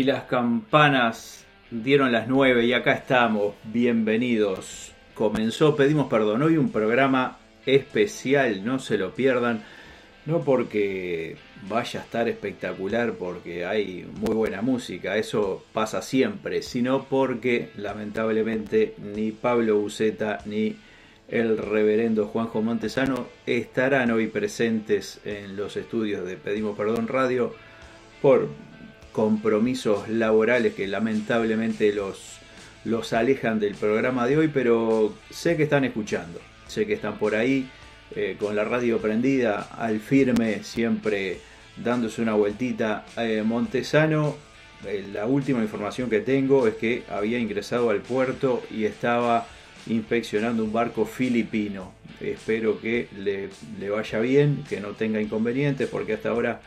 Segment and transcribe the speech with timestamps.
[0.00, 3.54] Y las campanas dieron las nueve y acá estamos.
[3.64, 4.92] Bienvenidos.
[5.12, 6.40] Comenzó, pedimos perdón.
[6.40, 9.62] Hoy un programa especial, no se lo pierdan.
[10.24, 11.36] No porque
[11.68, 18.94] vaya a estar espectacular, porque hay muy buena música, eso pasa siempre, sino porque lamentablemente
[19.14, 20.76] ni Pablo Buceta ni
[21.28, 27.54] el reverendo Juanjo Montesano estarán hoy presentes en los estudios de Pedimos Perdón Radio
[28.22, 28.48] por
[29.20, 32.38] compromisos laborales que lamentablemente los,
[32.86, 37.34] los alejan del programa de hoy, pero sé que están escuchando, sé que están por
[37.34, 37.68] ahí
[38.16, 41.38] eh, con la radio prendida, al firme, siempre
[41.76, 43.04] dándose una vueltita.
[43.18, 44.36] Eh, Montesano,
[44.86, 49.46] eh, la última información que tengo es que había ingresado al puerto y estaba
[49.86, 51.92] inspeccionando un barco filipino.
[52.22, 56.62] Espero que le, le vaya bien, que no tenga inconvenientes, porque hasta ahora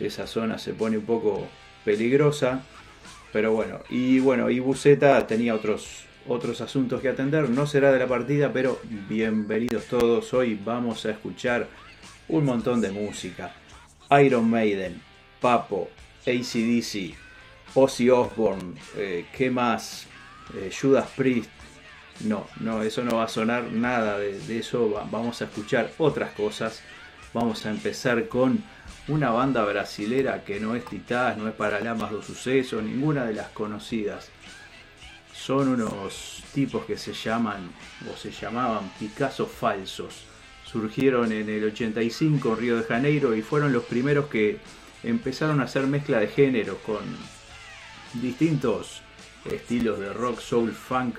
[0.00, 1.46] esa zona se pone un poco
[1.84, 2.62] peligrosa.
[3.32, 7.48] Pero bueno, y bueno, y Buceta tenía otros, otros asuntos que atender.
[7.50, 10.32] No será de la partida, pero bienvenidos todos.
[10.34, 11.66] Hoy vamos a escuchar
[12.28, 13.52] un montón de música.
[14.22, 15.00] Iron Maiden,
[15.40, 15.88] Papo,
[16.26, 17.14] ACDC,
[17.74, 20.06] Ozzy Osbourne, eh, ¿qué más?
[20.54, 21.50] Eh, Judas Priest.
[22.20, 24.92] No, no, eso no va a sonar nada de, eso.
[24.92, 26.82] Va- vamos a escuchar otras cosas.
[27.32, 28.62] Vamos a empezar con
[29.08, 33.48] una banda brasilera que no es Titás, no es Paralamas do Suceso, ninguna de las
[33.48, 34.30] conocidas.
[35.34, 37.70] Son unos tipos que se llaman
[38.10, 40.24] o se llamaban Picasso falsos.
[40.64, 44.58] Surgieron en el 85 en Río de Janeiro y fueron los primeros que
[45.02, 47.04] empezaron a hacer mezcla de géneros con
[48.14, 49.02] distintos
[49.44, 51.16] estilos de rock, soul, funk,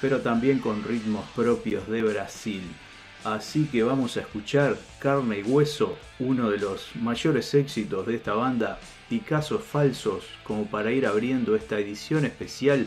[0.00, 2.62] pero también con ritmos propios de Brasil.
[3.24, 8.34] Así que vamos a escuchar Carne y Hueso, uno de los mayores éxitos de esta
[8.34, 12.86] banda, Picasso Falsos, como para ir abriendo esta edición especial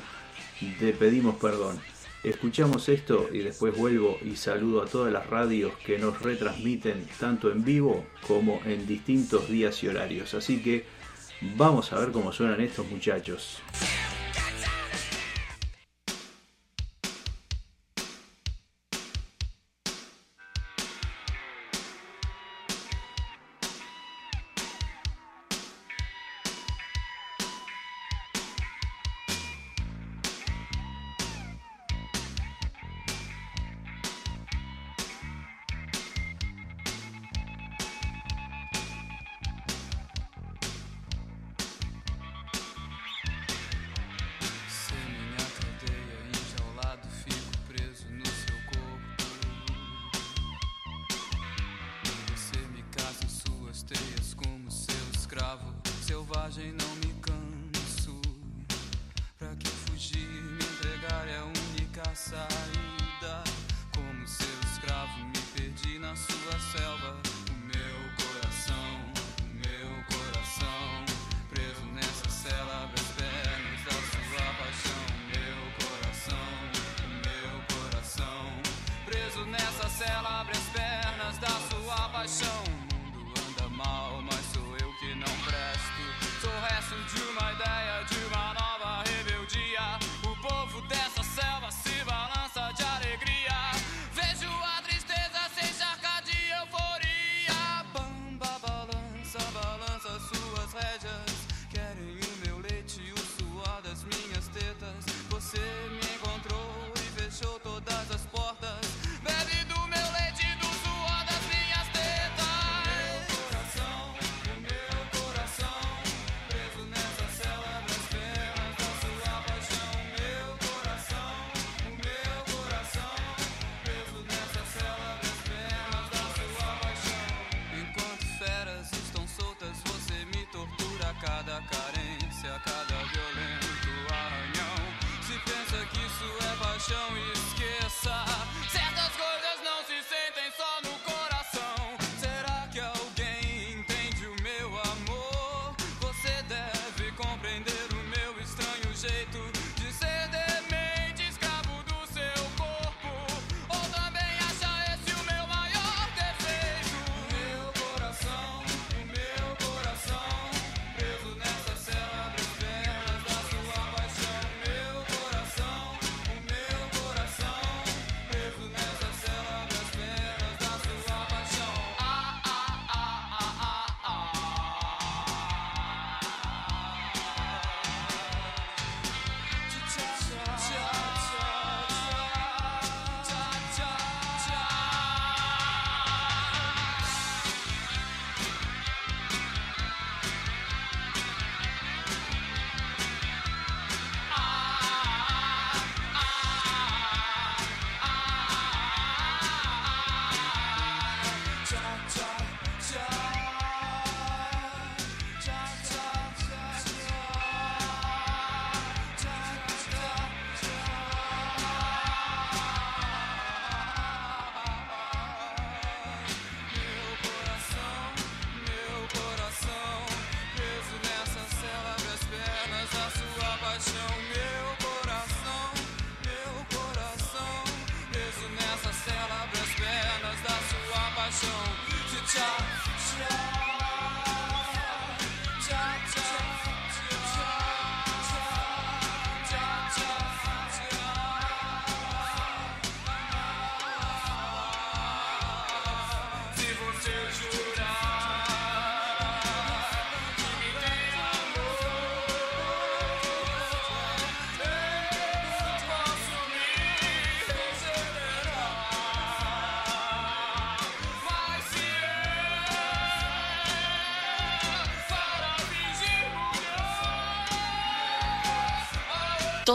[0.79, 1.79] de Pedimos Perdón.
[2.23, 7.51] Escuchamos esto y después vuelvo y saludo a todas las radios que nos retransmiten tanto
[7.51, 10.35] en vivo como en distintos días y horarios.
[10.35, 10.85] Así que
[11.55, 13.59] vamos a ver cómo suenan estos muchachos.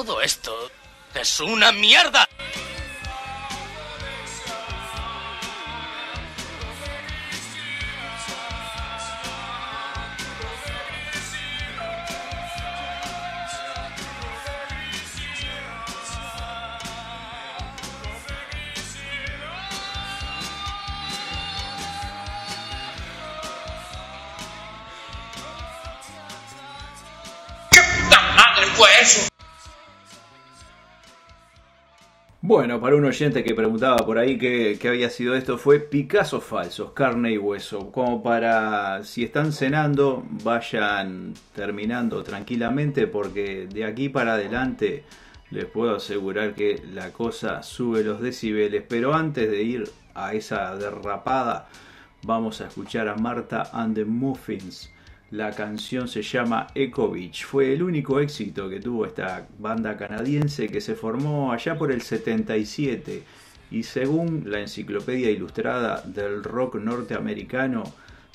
[0.04, 0.52] Todo esto
[1.14, 2.28] es una mierda.
[32.82, 37.30] Para un oyente que preguntaba por ahí qué, había sido esto, fue Picasso falsos, carne
[37.30, 37.92] y hueso.
[37.92, 45.04] Como para, si están cenando, vayan terminando tranquilamente, porque de aquí para adelante
[45.52, 48.82] les puedo asegurar que la cosa sube los decibeles.
[48.88, 49.84] Pero antes de ir
[50.16, 51.68] a esa derrapada,
[52.24, 54.90] vamos a escuchar a Marta and the Muffins.
[55.32, 57.46] La canción se llama Echo Beach.
[57.46, 62.02] Fue el único éxito que tuvo esta banda canadiense que se formó allá por el
[62.02, 63.22] 77
[63.70, 67.82] y según la enciclopedia ilustrada del rock norteamericano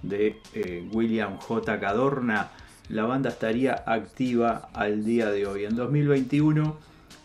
[0.01, 1.79] de eh, William J.
[1.79, 2.49] Cadorna,
[2.89, 5.65] la banda estaría activa al día de hoy.
[5.65, 6.79] En 2021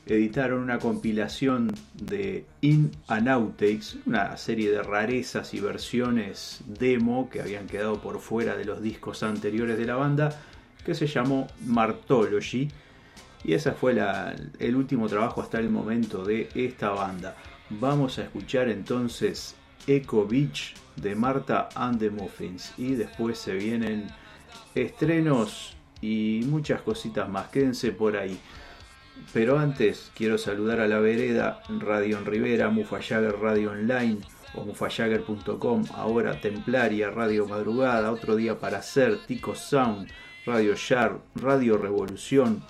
[0.07, 7.41] editaron una compilación de In and Outtakes, una serie de rarezas y versiones demo que
[7.41, 10.41] habían quedado por fuera de los discos anteriores de la banda,
[10.85, 12.69] que se llamó Martology.
[13.45, 13.97] Y ese fue
[14.59, 17.37] el último trabajo hasta el momento de esta banda.
[17.71, 19.57] Vamos a escuchar entonces
[19.87, 22.73] Echo Beach de Marta and the Muffins.
[22.77, 24.09] Y después se vienen
[24.75, 27.49] estrenos y muchas cositas más.
[27.49, 28.39] Quédense por ahí.
[29.33, 34.19] Pero antes quiero saludar a la vereda Radio en Rivera, Mufayager Radio Online
[34.55, 40.09] o mufayager.com, ahora Templaria, Radio Madrugada, otro día para hacer, Tico Sound,
[40.45, 42.63] Radio Shar, Radio Revolución,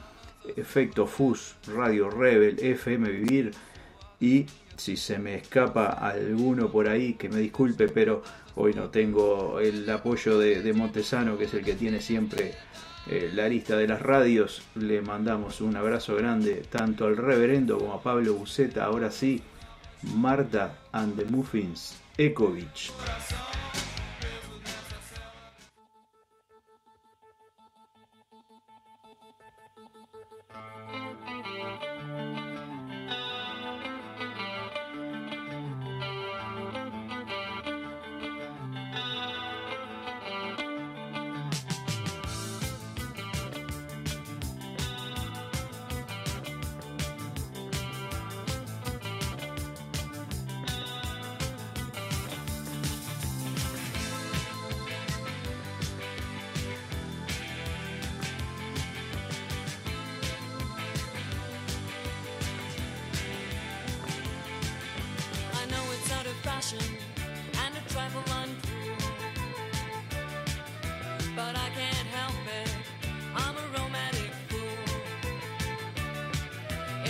[0.56, 3.50] Efecto Fus, Radio Rebel, FM Vivir
[4.20, 8.22] y si se me escapa alguno por ahí, que me disculpe, pero
[8.54, 12.54] hoy no tengo el apoyo de Montesano, que es el que tiene siempre
[13.06, 14.62] eh, la lista de las radios.
[14.74, 18.84] Le mandamos un abrazo grande tanto al reverendo como a Pablo Buceta.
[18.84, 19.42] Ahora sí,
[20.14, 22.52] Marta and the Muffins, Echo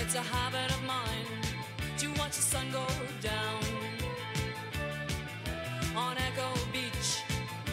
[0.03, 1.27] It's a habit of mine
[1.99, 2.85] to watch the sun go
[3.23, 3.61] down.
[5.95, 7.23] On Echo Beach,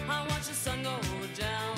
[0.07, 0.95] I watch the sun go
[1.35, 1.75] down.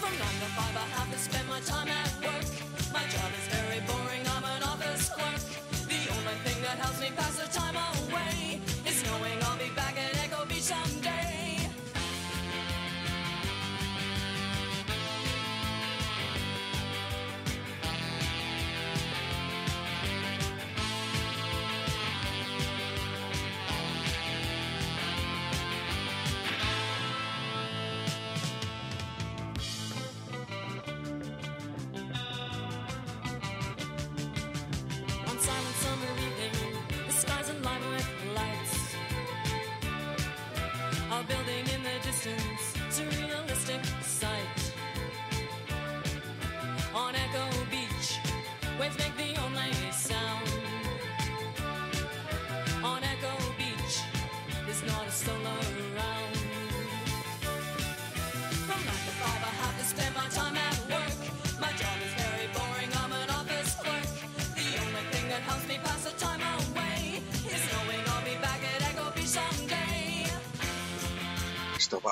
[0.00, 2.46] From nine to five, I have to spend my time at work.
[2.92, 5.40] My job is very boring, I'm an office clerk.
[5.88, 9.96] The only thing that helps me pass the time away is knowing I'll be back
[9.96, 11.19] at Echo Beach someday.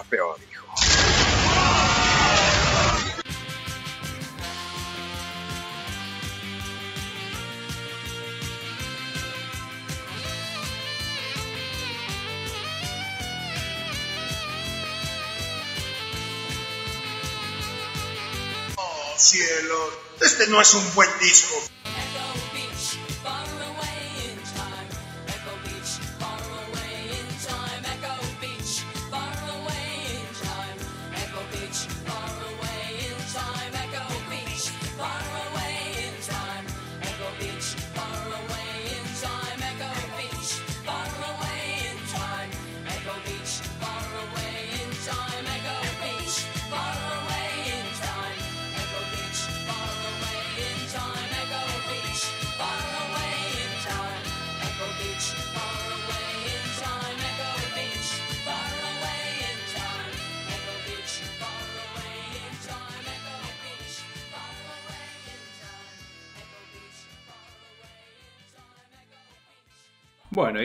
[0.08, 0.66] Peor, hijo.
[18.76, 21.54] Oh, cielo, este no es un buen disco.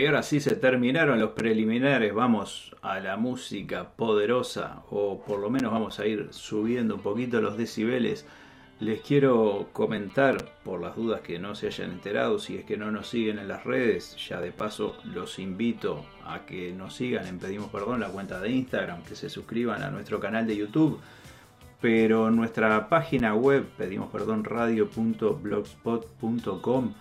[0.03, 5.49] Y ahora sí se terminaron los preliminares, vamos a la música poderosa, o por lo
[5.49, 8.25] menos vamos a ir subiendo un poquito los decibeles.
[8.81, 12.91] Les quiero comentar, por las dudas que no se hayan enterado, si es que no
[12.91, 17.39] nos siguen en las redes, ya de paso los invito a que nos sigan en
[17.39, 20.99] Pedimos Perdón, la cuenta de Instagram, que se suscriban a nuestro canal de YouTube,
[21.79, 26.93] pero nuestra página web, pedimos perdón, radio.blogspot.com,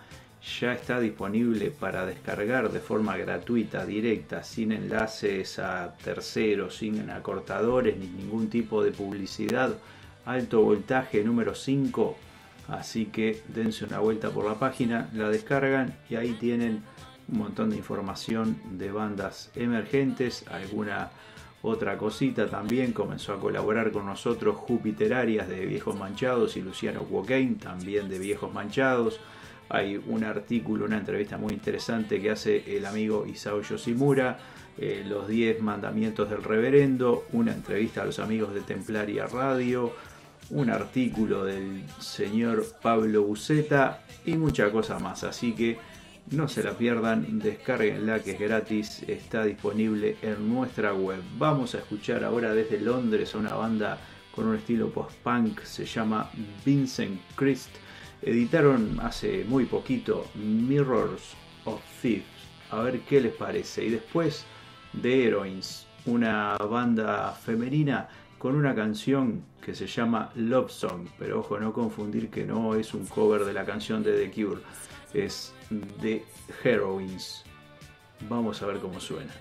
[0.59, 7.97] ya está disponible para descargar de forma gratuita, directa, sin enlaces a terceros, sin acortadores
[7.97, 9.77] ni ningún tipo de publicidad.
[10.25, 12.17] Alto voltaje número 5.
[12.67, 16.83] Así que dense una vuelta por la página, la descargan y ahí tienen
[17.27, 21.11] un montón de información de bandas emergentes, alguna
[21.61, 27.57] otra cosita también, comenzó a colaborar con nosotros Jupiterias de Viejos Manchados y Luciano Cuoquein,
[27.57, 29.21] también de Viejos Manchados.
[29.69, 34.37] Hay un artículo, una entrevista muy interesante que hace el amigo Isao Yoshimura,
[34.77, 39.93] eh, los 10 mandamientos del reverendo, una entrevista a los amigos de Templaria Radio,
[40.49, 45.23] un artículo del señor Pablo Buceta y mucha cosa más.
[45.23, 45.77] Así que
[46.31, 51.21] no se la pierdan, descarguenla que es gratis, está disponible en nuestra web.
[51.37, 53.97] Vamos a escuchar ahora desde Londres a una banda
[54.33, 56.29] con un estilo post-punk, se llama
[56.65, 57.69] Vincent Christ.
[58.25, 62.23] Editaron hace muy poquito Mirrors of Thieves,
[62.71, 63.83] a ver qué les parece.
[63.83, 64.45] Y después
[65.01, 71.59] The Heroines, una banda femenina con una canción que se llama Love Song, pero ojo
[71.59, 74.61] no confundir que no es un cover de la canción de The Cure,
[75.13, 75.53] es
[76.01, 76.23] The
[76.63, 77.43] Heroines.
[78.29, 79.33] Vamos a ver cómo suena.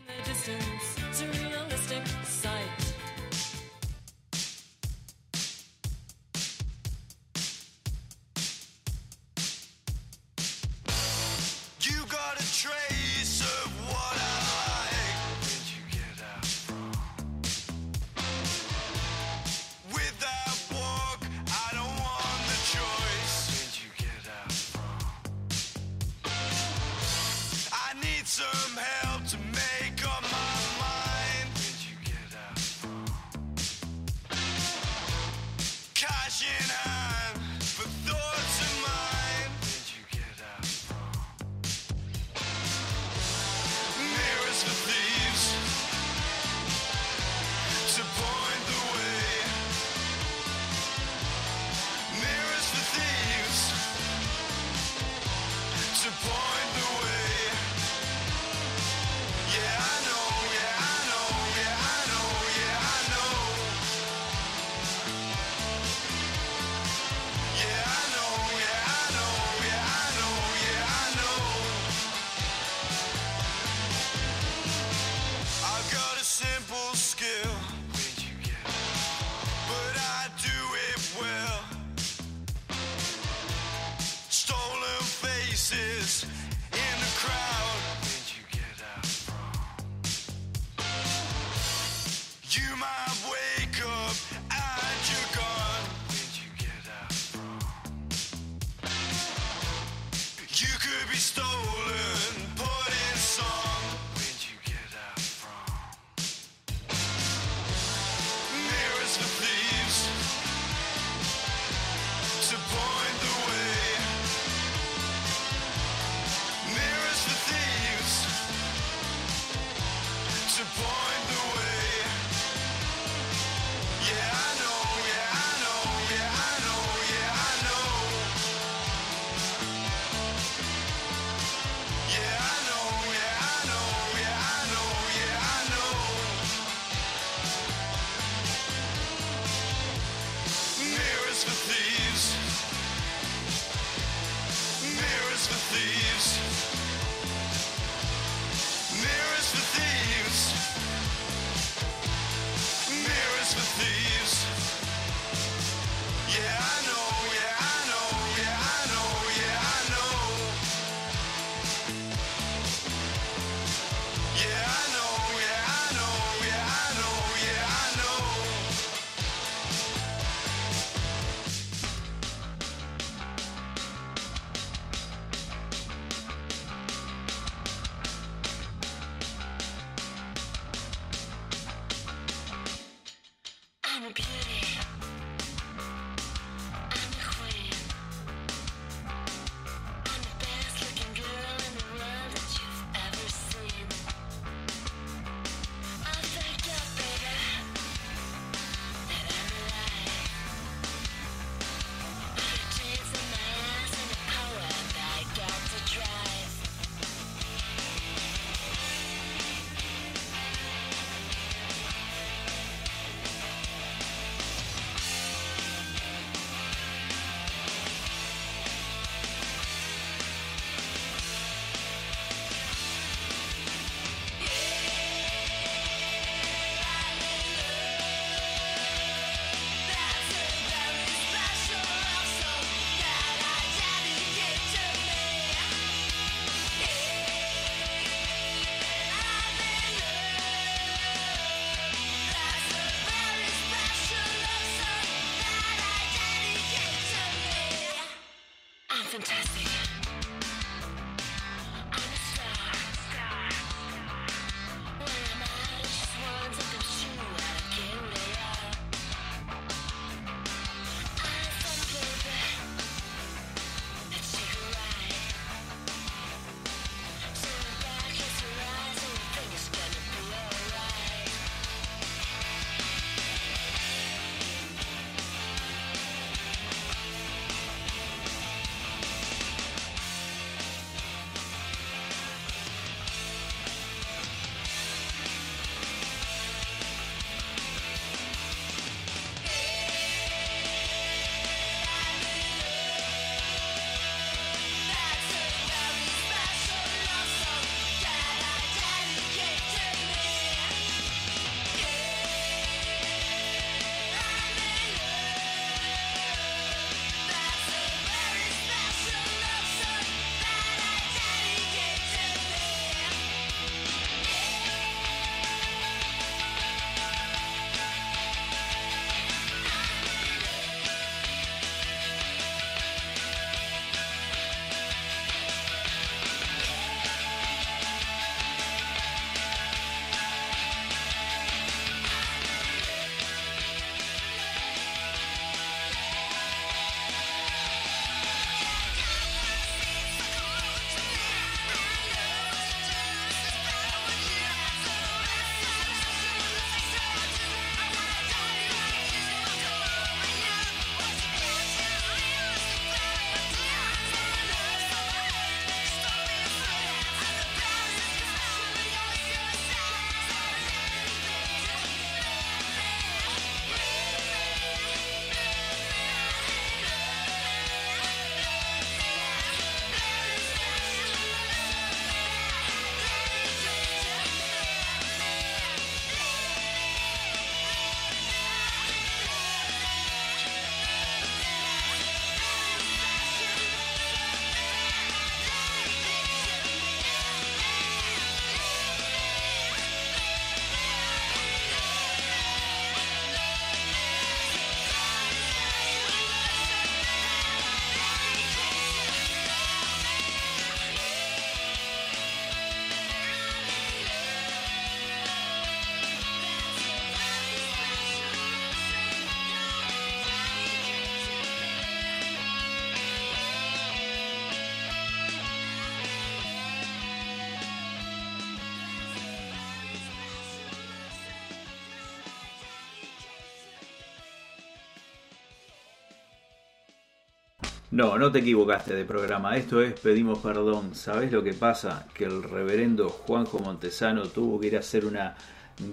[427.93, 429.55] No, no te equivocaste de programa.
[429.59, 430.95] Esto es Pedimos Perdón.
[430.95, 432.07] ¿Sabés lo que pasa?
[432.15, 435.37] Que el reverendo Juanjo Montesano tuvo que ir a hacer una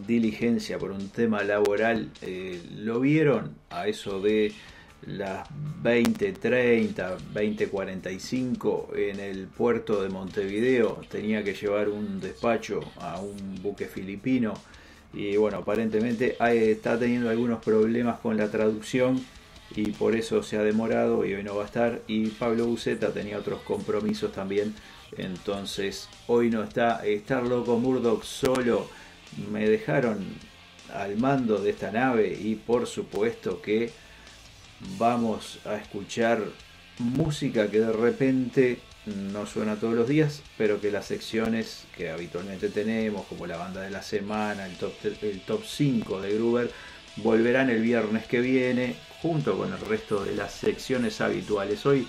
[0.08, 2.10] diligencia por un tema laboral.
[2.22, 3.54] Eh, ¿Lo vieron?
[3.70, 4.54] A eso de
[5.08, 5.46] las
[5.84, 11.02] 20.30, 20.45 en el puerto de Montevideo.
[11.10, 14.54] Tenía que llevar un despacho a un buque filipino.
[15.14, 16.38] Y bueno, aparentemente
[16.72, 19.22] está teniendo algunos problemas con la traducción
[19.76, 22.02] y por eso se ha demorado y hoy no va a estar.
[22.08, 24.76] Y Pablo Buceta tenía otros compromisos también,
[25.18, 27.06] entonces hoy no está.
[27.06, 28.90] Estar loco Murdoch solo
[29.52, 30.26] me dejaron
[30.94, 33.92] al mando de esta nave y por supuesto que
[34.98, 36.42] vamos a escuchar
[36.98, 42.70] música que de repente no suena todos los días, pero que las secciones que habitualmente
[42.70, 46.72] tenemos, como la banda de la semana, el top, el top 5 de Gruber,
[47.18, 51.86] volverán el viernes que viene junto con el resto de las secciones habituales.
[51.86, 52.08] Hoy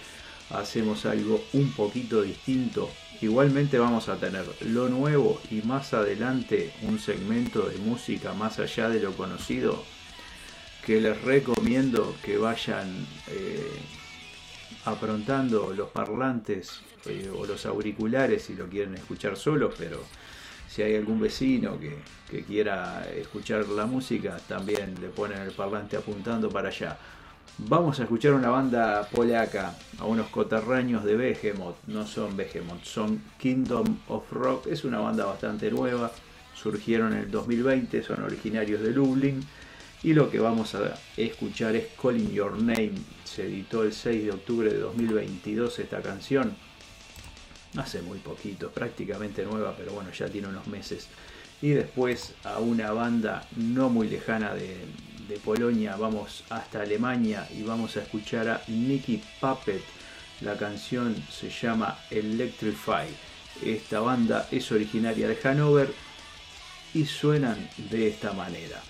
[0.50, 2.90] hacemos algo un poquito distinto.
[3.20, 8.88] Igualmente vamos a tener lo nuevo y más adelante un segmento de música más allá
[8.88, 9.84] de lo conocido
[10.84, 13.78] que les recomiendo que vayan eh,
[14.86, 20.02] aprontando los parlantes eh, o los auriculares si lo quieren escuchar solos, pero
[20.70, 21.96] si hay algún vecino que,
[22.30, 26.96] que, quiera escuchar la música, también le ponen el parlante apuntando para allá.
[27.58, 33.20] Vamos a escuchar una banda polaca, a unos coterráneos de Behemoth, no son Behemoth, son
[33.38, 36.12] Kingdom of Rock, es una banda bastante nueva,
[36.54, 39.40] surgieron en el 2020, son originarios de Lublin.
[40.02, 42.92] Y lo que vamos a escuchar es Calling Your Name,
[43.24, 46.56] se editó el 6 de octubre de 2022 esta canción,
[47.76, 51.08] hace muy poquito, prácticamente nueva, pero bueno, ya tiene unos meses.
[51.62, 54.76] Y después a una banda no muy lejana de,
[55.28, 59.82] de Polonia, vamos hasta Alemania y vamos a escuchar a Nicky Puppet.
[60.40, 63.06] La canción se llama Electrify.
[63.62, 65.92] Esta banda es originaria de Hanover
[66.94, 68.82] y suenan de esta manera.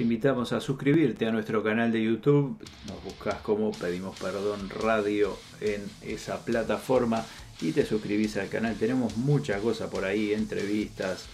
[0.00, 2.56] Te invitamos a suscribirte a nuestro canal de YouTube.
[2.88, 7.22] Nos buscas como Pedimos Perdón Radio en esa plataforma
[7.60, 8.76] y te suscribís al canal.
[8.76, 11.26] Tenemos mucha cosa por ahí, entrevistas,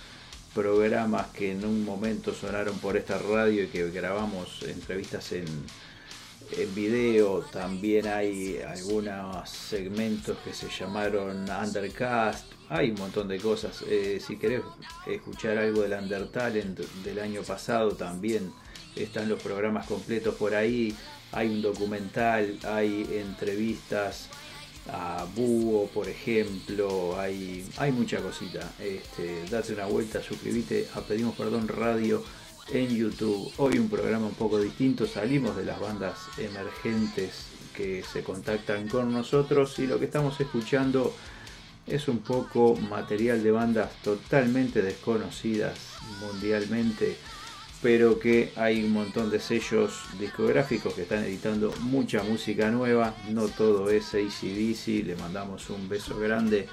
[0.53, 5.47] programas que en un momento sonaron por esta radio y que grabamos entrevistas en,
[6.59, 7.43] en video.
[7.43, 12.56] También hay algunos segmentos que se llamaron Undercast.
[12.69, 13.83] Hay un montón de cosas.
[13.89, 14.63] Eh, si querés
[15.07, 18.53] escuchar algo del Undertalent del año pasado, también
[18.97, 20.97] están los programas completos por ahí.
[21.33, 24.29] Hay un documental, hay entrevistas
[24.93, 27.19] a Búho, por ejemplo.
[27.21, 28.73] Hay, hay mucha cosita.
[28.81, 32.25] Este, date una vuelta, suscríbete a Pedimos Perdón Radio
[32.73, 33.53] en YouTube.
[33.59, 39.13] Hoy un programa un poco distinto, salimos de las bandas emergentes que se contactan con
[39.13, 41.15] nosotros y lo que estamos escuchando
[41.87, 45.79] es un poco material de bandas totalmente desconocidas
[46.21, 47.17] mundialmente,
[47.83, 53.49] pero que hay un montón de sellos discográficos que están editando mucha música nueva, no
[53.49, 56.67] todo es ACDC, le mandamos un beso grande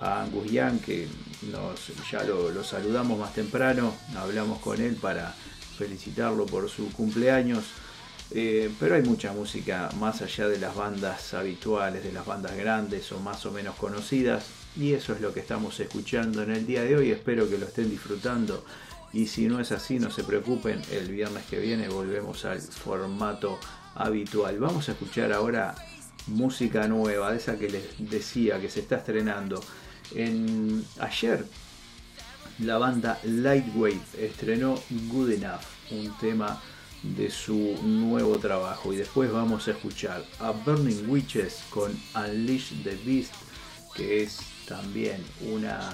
[0.00, 1.06] a Angus Young, que
[1.50, 5.34] nos, ya lo, lo saludamos más temprano, hablamos con él para
[5.78, 7.64] felicitarlo por su cumpleaños.
[8.30, 13.10] Eh, pero hay mucha música más allá de las bandas habituales, de las bandas grandes
[13.12, 14.46] o más o menos conocidas.
[14.76, 17.10] Y eso es lo que estamos escuchando en el día de hoy.
[17.10, 18.64] Espero que lo estén disfrutando.
[19.12, 20.82] Y si no es así, no se preocupen.
[20.92, 23.58] El viernes que viene volvemos al formato
[23.94, 24.60] habitual.
[24.60, 25.74] Wamos a escuchar ahora
[26.26, 29.62] música nueva, de esa que les decía que se está estrenando.
[30.14, 31.44] En, ayer
[32.60, 35.60] la banda Lightweight estrenó Good Enough,
[35.90, 36.60] un tema
[37.02, 38.92] de su nuevo trabajo.
[38.92, 43.34] Y después vamos a escuchar a Burning Witches con Unleash the Beast
[43.98, 45.92] que es también una,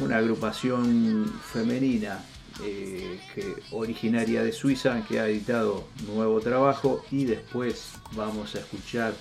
[0.00, 2.24] una agrupación femenina
[2.64, 7.04] eh, que, originaria de Suiza que ha editado nuevo trabajo.
[7.10, 9.12] Y después vamos a escuchar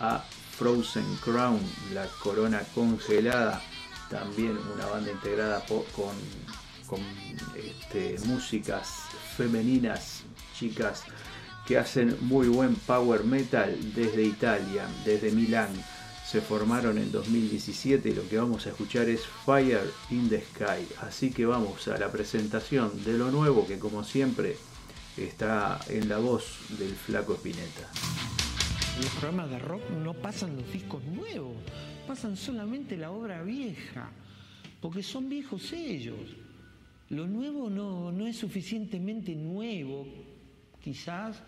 [0.00, 0.24] a
[0.58, 1.60] Frozen Crown,
[1.94, 3.62] la corona congelada,
[4.10, 6.14] también una banda integrada con,
[6.88, 7.00] con
[7.56, 8.88] este, músicas
[9.36, 10.15] femeninas
[10.58, 11.04] chicas
[11.66, 15.70] que hacen muy buen power metal desde Italia, desde Milán.
[16.24, 20.86] Se formaron en 2017 y lo que vamos a escuchar es Fire in the Sky.
[21.02, 24.56] Así que vamos a la presentación de lo nuevo que como siempre
[25.16, 27.90] está en la voz del flaco Spinetta.
[28.96, 31.56] En los programas de rock no pasan los discos nuevos,
[32.06, 34.10] pasan solamente la obra vieja,
[34.80, 36.16] porque son viejos ellos.
[37.10, 40.06] Lo nuevo no, no es suficientemente nuevo,
[40.86, 41.42] quizás,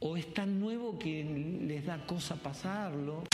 [0.00, 1.22] o es tan nuevo que
[1.68, 3.24] les da cosa pasarlo.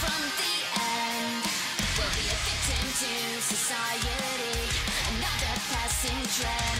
[0.00, 1.44] from the end.
[2.00, 4.20] Will be a victim to society.
[5.12, 6.79] Another passing trend.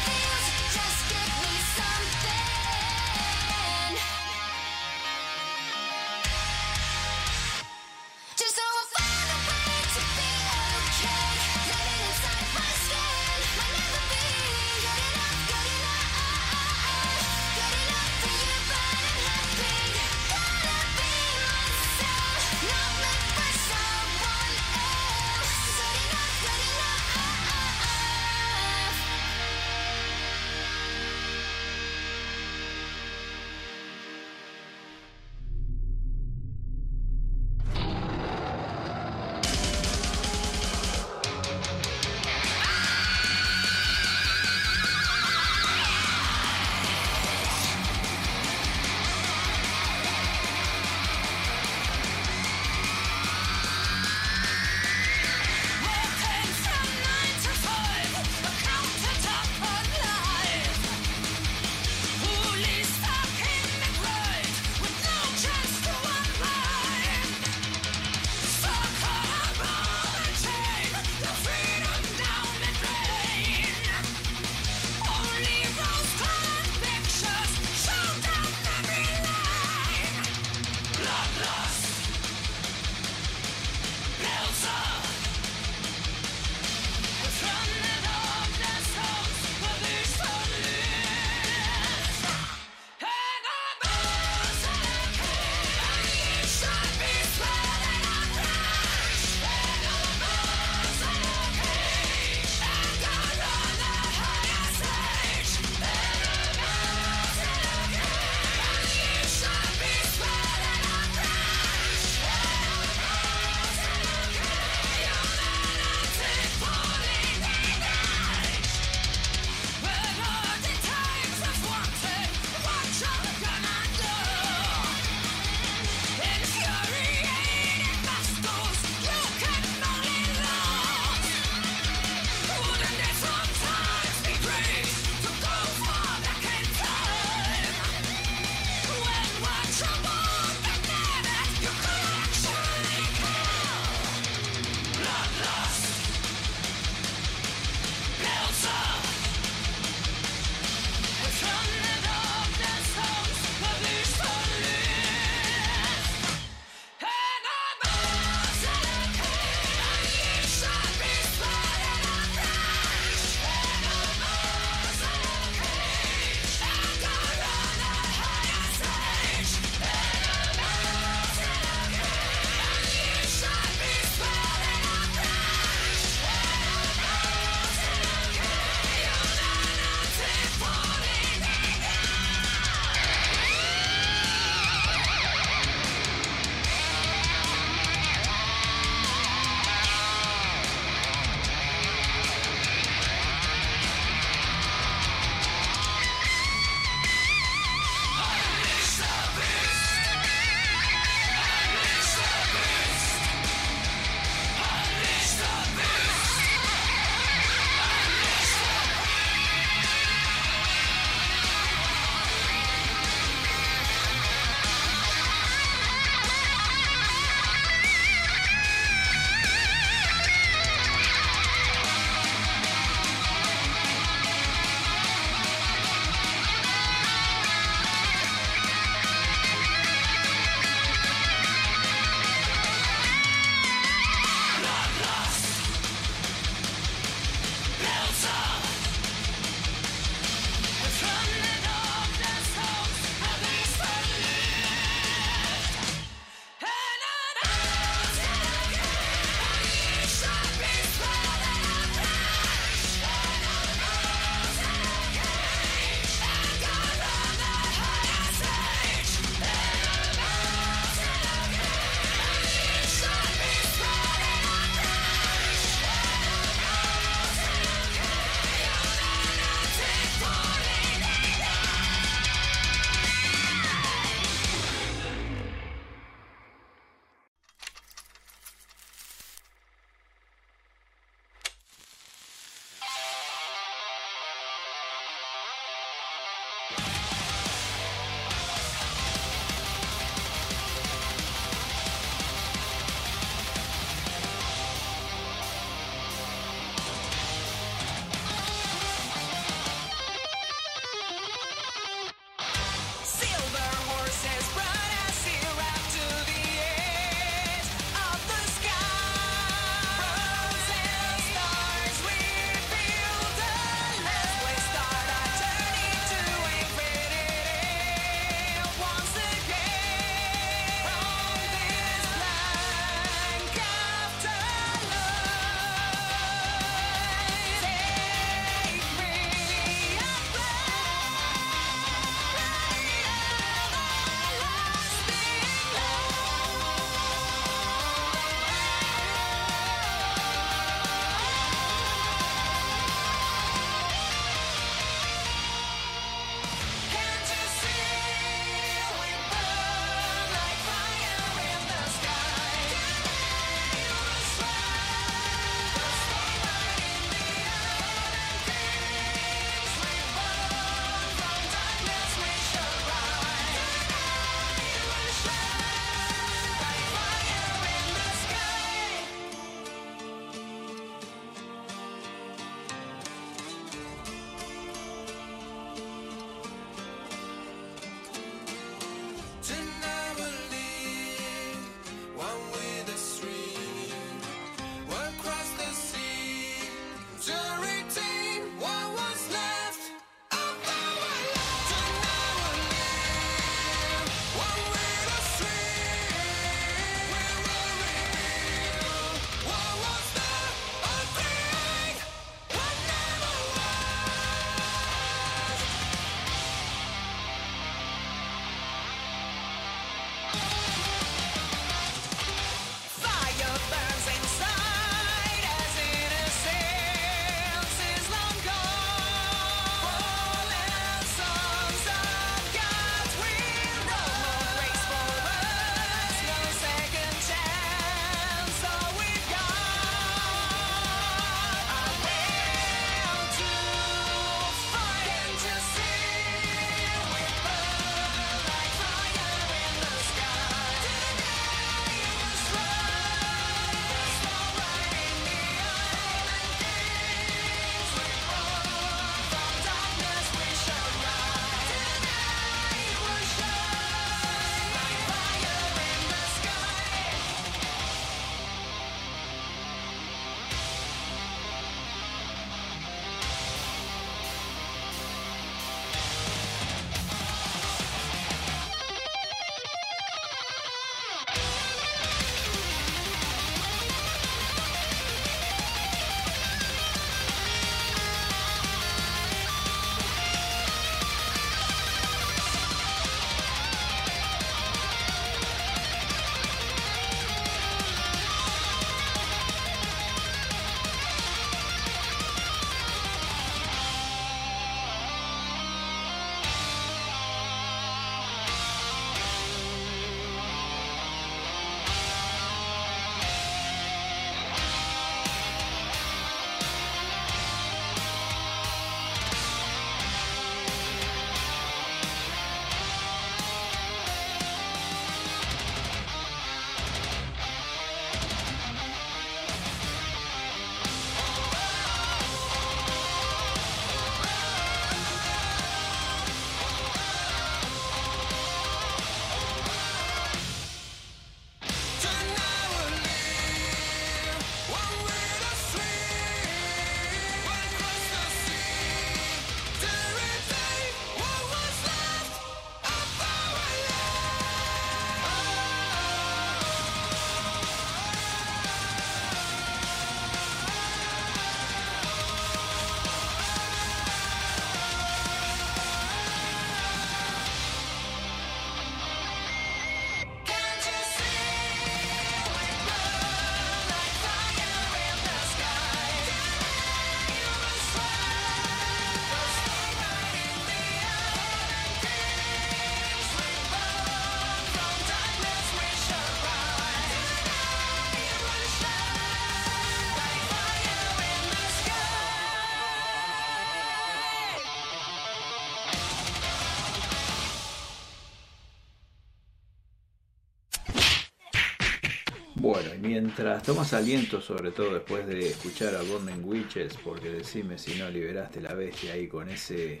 [593.34, 598.10] Mientras tomas aliento, sobre todo después de escuchar a Burning Witches, porque decime si no
[598.10, 600.00] liberaste la bestia ahí con ese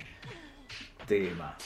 [1.06, 1.56] tema.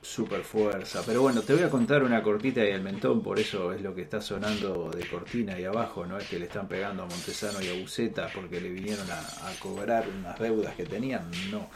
[0.00, 1.02] Super fuerza.
[1.04, 3.96] Pero bueno, te voy a contar una cortita y el mentón, por eso es lo
[3.96, 6.06] que está sonando de cortina ahí abajo.
[6.06, 9.50] No es que le están pegando a Montesano y a Buceta porque le vinieron a
[9.58, 11.28] cobrar unas deudas que tenían.
[11.50, 11.68] No,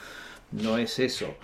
[0.52, 1.34] no es eso.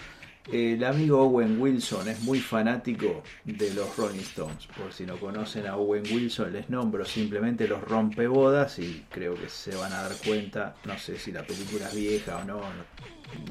[0.53, 4.69] El amigo Owen Wilson es muy fanático de los Rolling Stones.
[4.79, 9.49] Por si no conocen a Owen Wilson, les nombro simplemente los rompebodas y creo que
[9.49, 10.77] se van a dar cuenta.
[10.85, 12.61] No sé si la película es vieja o no,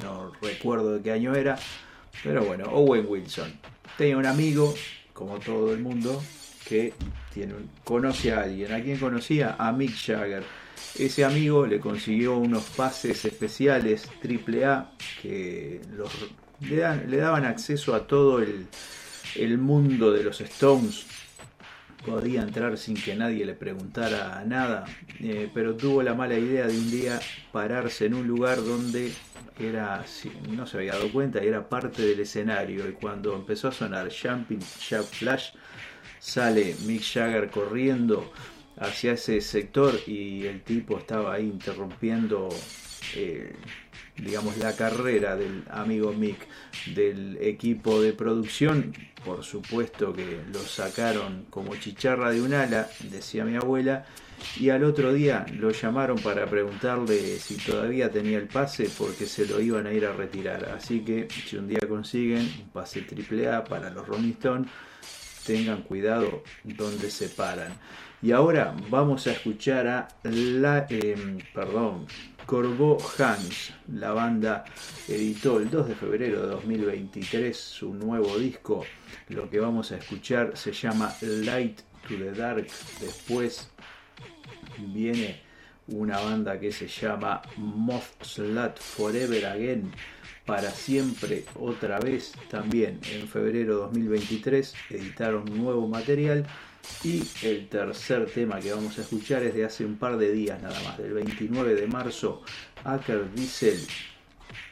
[0.02, 1.58] no, recuerdo de qué año era.
[2.24, 3.52] Pero bueno, Owen Wilson
[3.98, 4.74] tenía un amigo,
[5.12, 6.24] como todo el mundo,
[6.66, 6.94] que
[7.34, 8.72] tiene conoce a alguien.
[8.72, 9.58] ¿A quién conocía?
[9.60, 10.44] A Mick Jagger.
[10.98, 14.92] Ese amigo le consiguió unos pases especiales AAA
[15.22, 16.10] que los,
[16.62, 18.68] le, daban acceso a todo el,
[19.36, 21.06] el mundo de los Stones.
[22.06, 24.86] Podía entrar sin que nadie le preguntara nada,
[25.20, 27.20] eh, pero tuvo la mala idea de un día
[27.52, 29.12] pararse en un lugar donde
[29.60, 30.06] era,
[30.50, 32.88] no se había dado cuenta, era parte del escenario.
[32.88, 35.54] Y cuando empezó a sonar Jumping Jack Flash,
[36.20, 38.32] sale Mick Jagger corriendo
[38.78, 42.50] hacia ese sector y el tipo estaba ahí interrumpiendo
[43.16, 43.56] eh,
[44.18, 46.48] digamos la carrera del amigo Mick
[46.94, 48.94] del equipo de producción
[49.26, 54.06] por supuesto que lo sacaron como chicharra de un ala decía mi abuela
[54.60, 59.46] y al otro día lo llamaron para preguntarle si todavía tenía el pase porque se
[59.46, 63.50] lo iban a ir a retirar así que si un día consiguen un pase triple
[63.50, 64.70] A para los Rolling Stones
[65.46, 67.74] tengan cuidado donde se paran.
[68.22, 72.08] Y ahora vamos a escuchar a la, eh, perdón,
[72.46, 73.74] Corbeau Hans.
[73.94, 74.66] La banda
[75.08, 78.86] editó el 2 de febrero de 2023 su nuevo disco.
[79.30, 82.68] Lo que vamos a escuchar se llama Light to the Dark.
[83.02, 83.70] Después
[84.78, 85.42] viene
[85.88, 89.92] una banda que se llama Moth Slut Forever Again
[90.46, 96.46] para siempre otra vez también en febrero 2023 editaron nuevo material
[97.04, 100.62] y el tercer tema que vamos a escuchar es de hace un par de días
[100.62, 102.44] nada más del 29 de marzo
[102.84, 103.80] Acker Diesel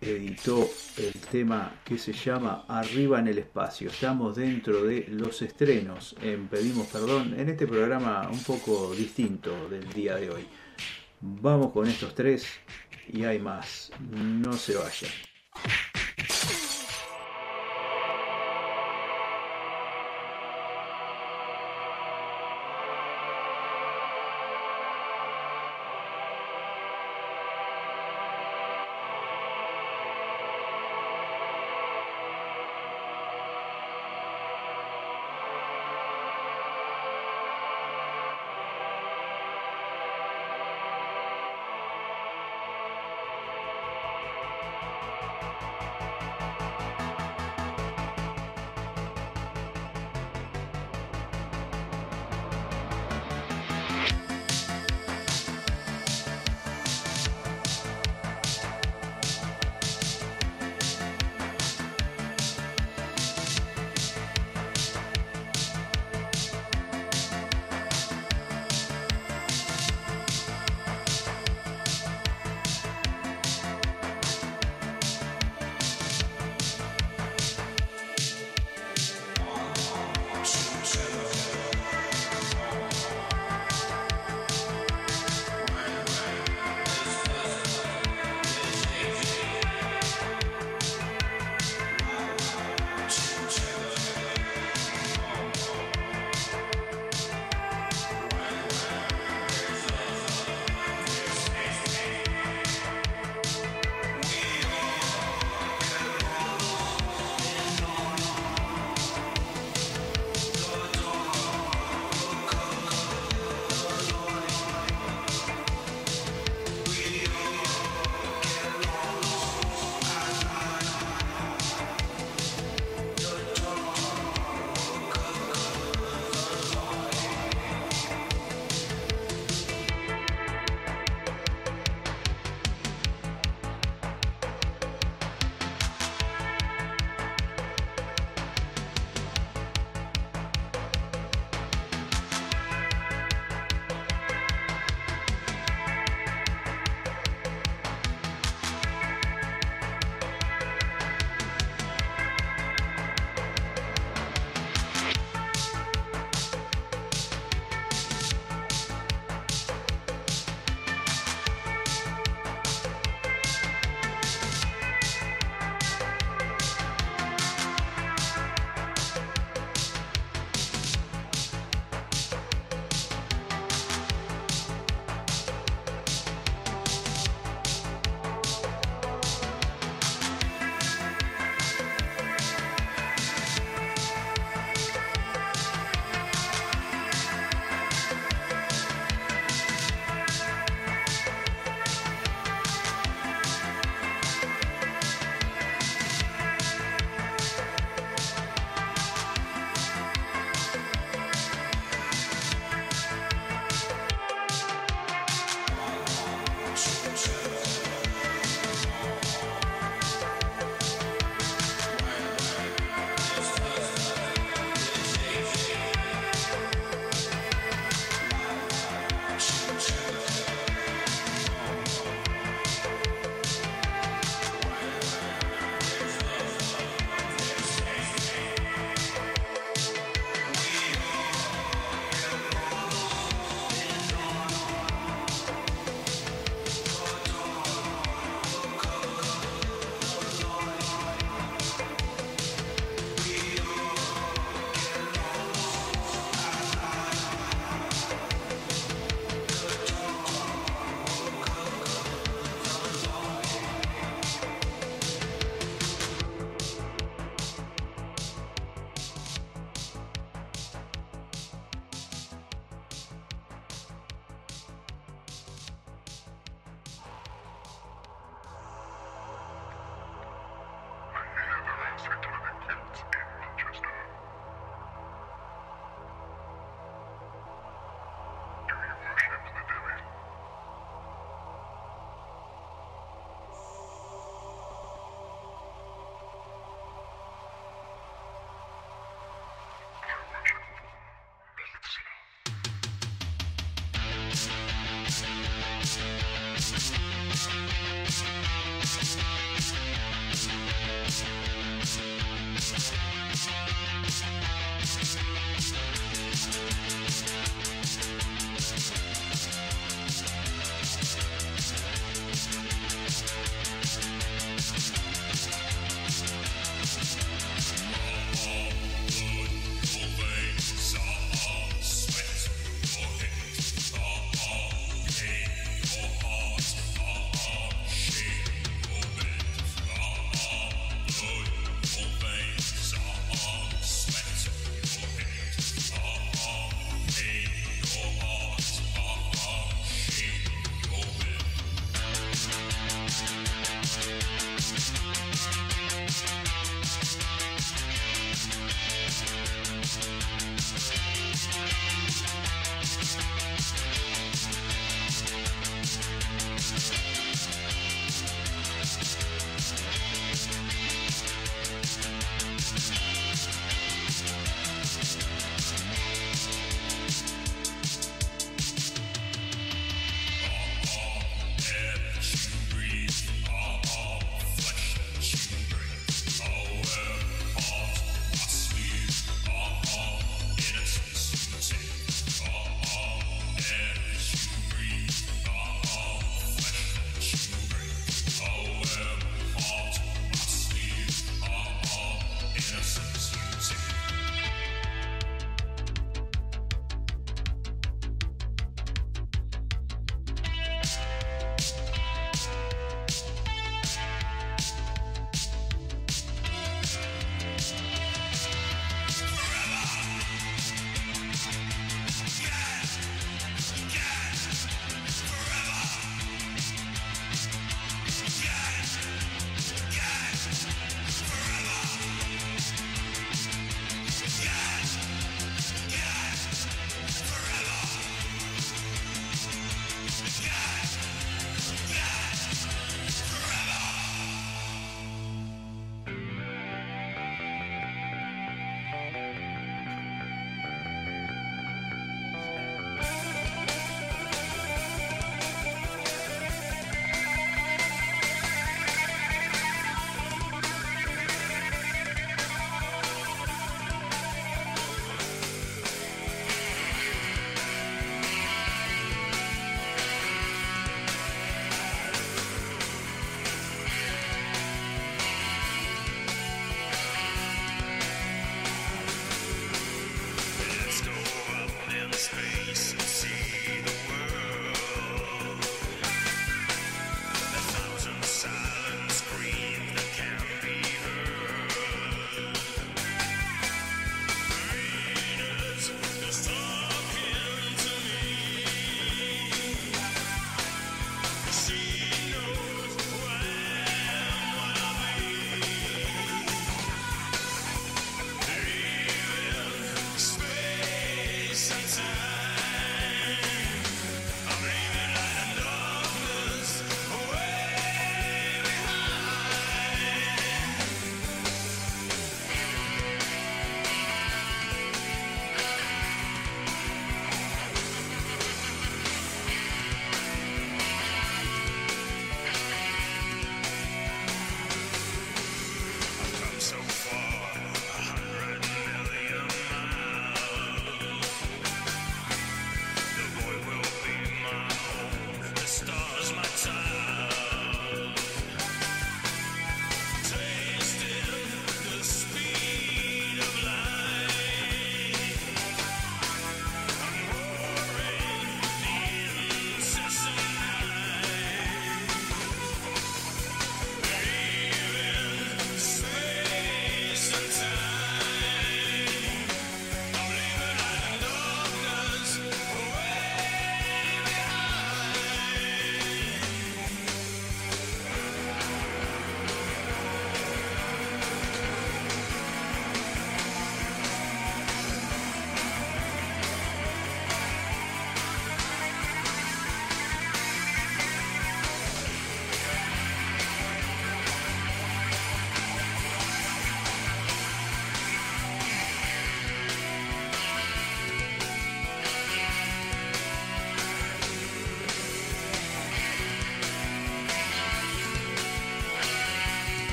[0.00, 3.90] editó el tema que se llama Arriba en el espacio.
[3.90, 9.88] Estamos dentro de los estrenos en Pedimos Perdón en este programa un poco distinto del
[9.92, 10.46] día de hoy.
[11.20, 12.46] Vamos con estos tres
[13.08, 13.90] y hay más.
[14.10, 15.10] No se vayan.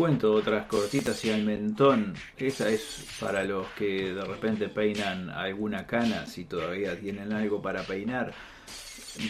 [0.00, 2.14] Cuento otras cortitas y al mentón.
[2.38, 7.82] Esa es para los que de repente peinan alguna cana, si todavía tienen algo para
[7.82, 8.32] peinar.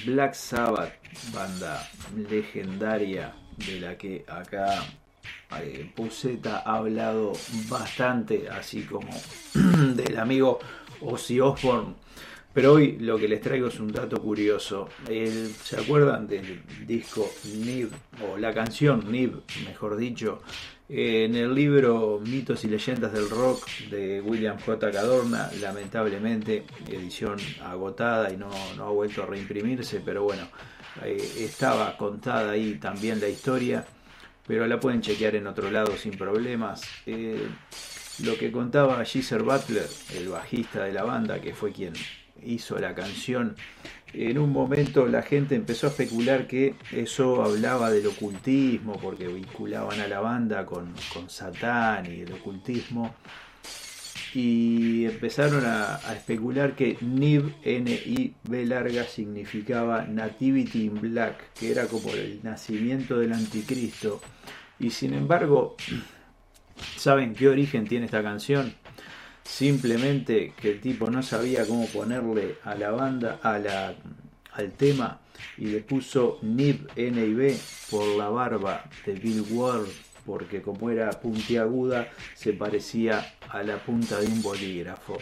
[0.06, 0.92] Black Sabbath,
[1.34, 4.84] banda legendaria de la que acá
[5.60, 7.32] eh, Puseta ha hablado
[7.68, 9.10] bastante, así como
[9.54, 10.60] del amigo
[11.00, 11.96] Ozzy Osbourne.
[12.52, 14.88] Pero hoy lo que les traigo es un dato curioso.
[15.06, 17.90] ¿Se acuerdan del disco Nib,
[18.26, 20.42] o la canción Nib, mejor dicho?
[20.88, 24.90] En el libro Mitos y Leyendas del Rock de William J.
[24.90, 30.48] Cadorna, lamentablemente, edición agotada y no, no ha vuelto a reimprimirse, pero bueno,
[31.04, 33.84] eh, estaba contada ahí también la historia,
[34.44, 36.82] pero la pueden chequear en otro lado sin problemas.
[37.06, 37.46] Eh,
[38.24, 39.86] lo que contaba Geezer Butler,
[40.16, 41.92] el bajista de la banda, que fue quien
[42.44, 43.56] hizo la canción,
[44.12, 50.00] en un momento la gente empezó a especular que eso hablaba del ocultismo, porque vinculaban
[50.00, 53.14] a la banda con, con Satán y el ocultismo.
[54.34, 62.40] Y empezaron a, especular que N-I-B larga, significaba Nativity in Black, que era como el
[62.42, 64.20] nacimiento del anticristo.
[64.78, 65.76] Y sin embargo,
[66.96, 68.74] ¿saben qué origen tiene esta canción?
[69.50, 73.94] Simplemente que el tipo no sabía cómo ponerle a la banda, a la,
[74.52, 75.20] al tema,
[75.58, 77.58] y le puso Nib N y B
[77.90, 79.88] por la barba de Bill Ward,
[80.24, 85.18] porque como era puntiaguda, se parecía a la punta de un bolígrafo.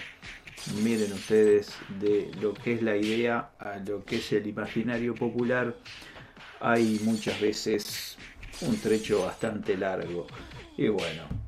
[0.84, 5.74] Miren ustedes de lo que es la idea a lo que es el imaginario popular.
[6.60, 8.18] Hay muchas veces
[8.60, 10.26] un trecho bastante largo.
[10.76, 11.47] Y bueno,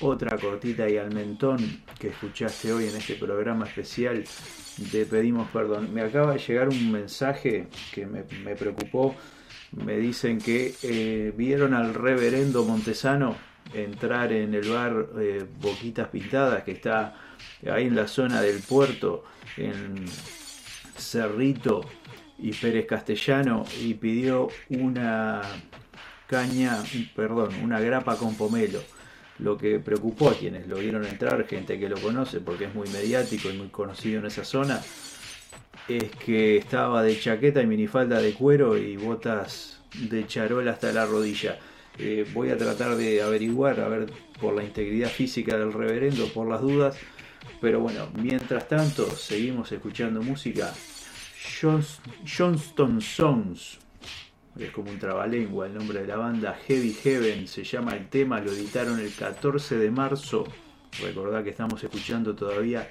[0.00, 4.24] otra cortita y al mentón que escuchaste hoy en este programa especial
[4.78, 5.92] de Pedimos Perdón.
[5.92, 9.14] Me acaba de llegar un mensaje que me, me preocupó.
[9.72, 13.36] Me dicen que eh, vieron al reverendo Montesano
[13.72, 17.14] entrar en el bar eh, Boquitas Pintadas que está
[17.70, 19.24] ahí en la zona del puerto,
[19.56, 20.04] en
[20.96, 21.84] Cerrito
[22.38, 25.40] y Pérez Castellano, y pidió una
[26.26, 26.78] caña,
[27.16, 28.80] perdón, una grapa con pomelo
[29.38, 32.88] lo que preocupó a quienes lo vieron entrar, gente que lo conoce porque es muy
[32.88, 34.80] mediático y muy conocido en esa zona,
[35.88, 41.04] es que estaba de chaqueta y minifalda de cuero y botas de charol hasta la
[41.06, 41.58] rodilla.
[41.98, 46.48] Eh, voy a tratar de averiguar, a ver, por la integridad física del reverendo, por
[46.48, 46.96] las dudas,
[47.60, 50.72] pero bueno, mientras tanto, seguimos escuchando música.
[51.60, 53.78] Johns- Johnston Songs,
[54.58, 58.40] es como un trabalengua el nombre de la banda, Heavy Heaven se llama el tema,
[58.40, 60.44] lo editaron el 14 de marzo.
[61.00, 62.88] Recordad que estamos escuchando todavía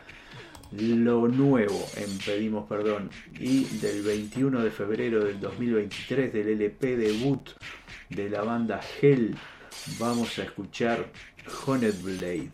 [0.71, 3.09] lo nuevo en Pedimos Perdón.
[3.39, 7.49] Y del 21 de febrero del 2023 del LP debut
[8.09, 9.35] de la banda Hell
[9.99, 11.07] vamos a escuchar
[11.65, 12.51] Honed Blade.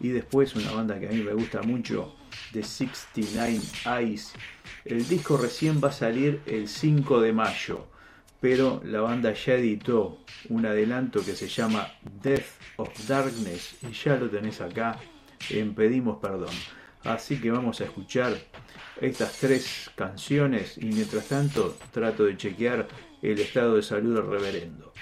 [0.00, 2.14] Y después una banda que a mí me gusta mucho,
[2.52, 4.32] The 69 Eyes.
[4.84, 7.89] El disco recién va a salir el 5 de mayo
[8.40, 10.18] pero la banda ya editó
[10.48, 14.98] un adelanto que se llama Death of Darkness y ya lo tenés acá
[15.50, 16.54] en Pedimos Perdón.
[17.04, 18.36] Así que vamos a escuchar
[19.00, 22.88] estas tres canciones y mientras tanto trato de chequear
[23.22, 24.92] el estado de salud del reverendo.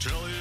[0.00, 0.39] To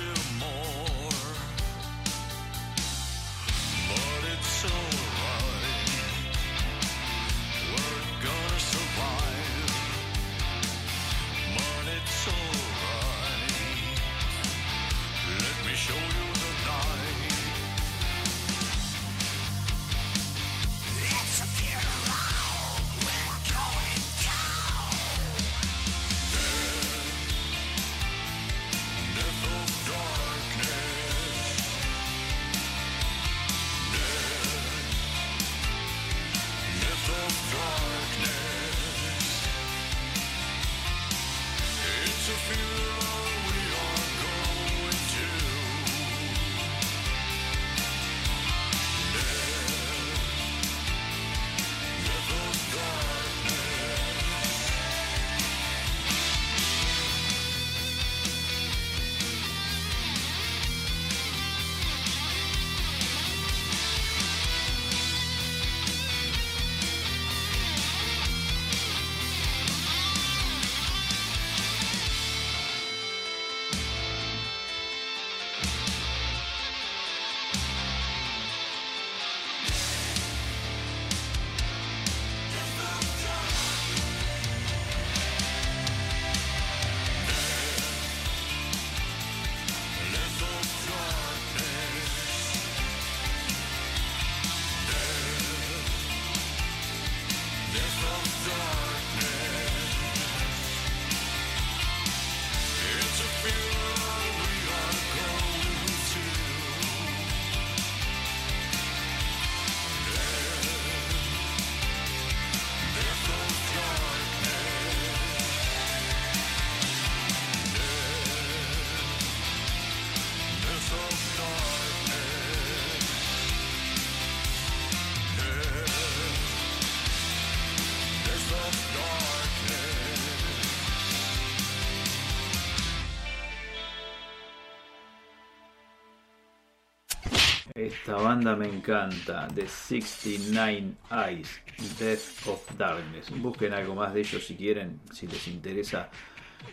[138.19, 141.61] banda me encanta, The 69 Eyes,
[141.99, 143.29] Death of Darkness.
[143.41, 146.09] Busquen algo más de ellos si quieren, si les interesa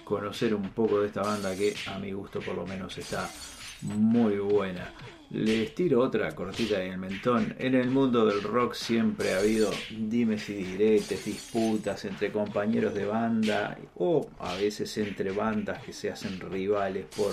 [0.05, 3.29] conocer un poco de esta banda que a mi gusto por lo menos está
[3.83, 4.93] muy buena.
[5.31, 7.55] Les tiro otra cortita en el mentón.
[7.59, 13.07] En el mundo del rock siempre ha habido dimes y diretes, disputas entre compañeros de
[13.07, 17.33] banda o a veces entre bandas que se hacen rivales por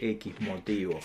[0.00, 0.98] X motivo.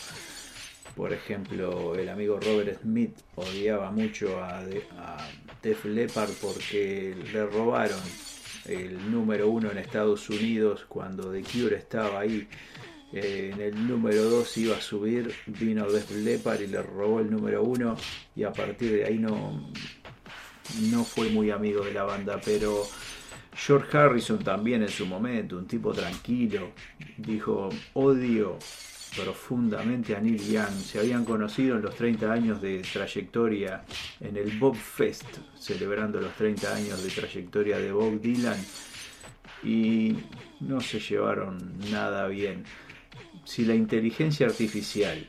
[0.96, 5.28] Por ejemplo, el amigo Robert Smith odiaba mucho a, De- a
[5.62, 8.00] Def Leppard porque le robaron
[8.66, 12.48] el número uno en Estados Unidos cuando The Cure estaba ahí.
[13.12, 17.30] Eh, en el número 2 iba a subir, vino Def Leppard y le robó el
[17.30, 17.96] número uno
[18.36, 19.72] y a partir de ahí no,
[20.92, 22.84] no fue muy amigo de la banda, pero
[23.56, 26.72] George Harrison también en su momento, un tipo tranquilo,
[27.18, 28.58] dijo, odio
[29.16, 30.74] profundamente a Neil Young.
[30.84, 33.84] Se habían conocido en los 30 años de trayectoria
[34.20, 35.26] en el Bob Fest,
[35.58, 38.58] celebrando los 30 años de trayectoria de Bob Dylan
[39.64, 40.16] y
[40.60, 42.64] no se llevaron nada bien.
[43.46, 45.28] Si la inteligencia artificial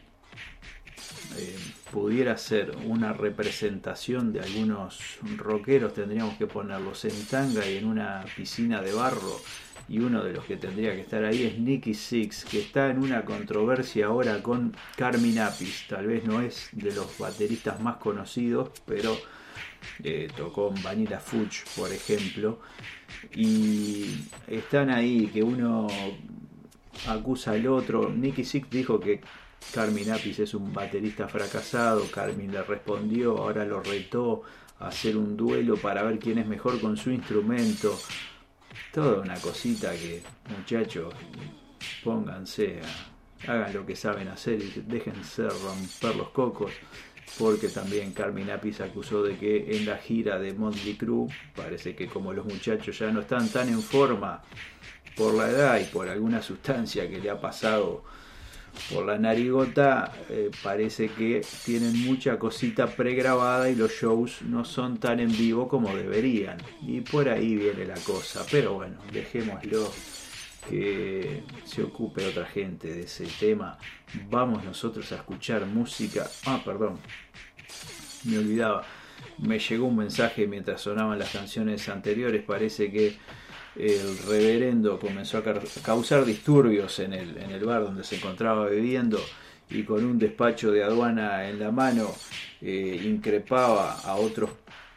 [1.36, 1.56] eh,
[1.94, 4.98] pudiera ser una representación de algunos
[5.36, 9.40] rockeros, tendríamos que ponerlos en tanga y en una piscina de barro.
[9.88, 12.98] Y uno de los que tendría que estar ahí es Nicky Six, que está en
[12.98, 15.86] una controversia ahora con Carmen Apis.
[15.88, 19.16] Tal vez no es de los bateristas más conocidos, pero
[20.02, 22.58] eh, tocó en Vanilla Fudge, por ejemplo.
[23.36, 25.86] Y están ahí que uno
[27.06, 28.10] acusa al otro.
[28.10, 29.20] Nicky Six dijo que
[29.72, 32.04] Carmen Apis es un baterista fracasado.
[32.10, 34.42] Carmen le respondió, ahora lo retó
[34.80, 37.98] a hacer un duelo para ver quién es mejor con su instrumento.
[38.92, 40.22] Toda una cosita que,
[40.56, 41.12] muchachos,
[42.02, 42.80] pónganse,
[43.46, 46.72] a- hagan lo que saben hacer y déjense romper los cocos.
[47.38, 51.26] Porque también Carmen Apis acusó de que en la gira de Motley Crue
[51.56, 54.40] parece que como los muchachos ya no están tan en forma
[55.16, 58.04] por la edad y por alguna sustancia que le ha pasado
[58.92, 64.98] por la narigota, eh, parece que tienen mucha cosita pregrabada y los shows no son
[64.98, 66.58] tan en vivo como deberían.
[66.82, 68.44] Y por ahí viene la cosa.
[68.50, 69.90] Pero bueno, dejémoslo
[70.68, 73.78] que se ocupe otra gente de ese tema.
[74.30, 76.28] Vamos nosotros a escuchar música.
[76.46, 76.98] Ah, perdón,
[78.24, 78.84] me olvidaba.
[79.38, 82.42] Me llegó un mensaje mientras sonaban las canciones anteriores.
[82.44, 83.16] Parece que
[83.76, 85.42] el reverendo comenzó a
[85.82, 89.18] causar disturbios en el, en el bar donde se encontraba bebiendo
[89.70, 92.14] y con un despacho de aduana en la mano
[92.60, 94.50] eh, increpaba a otros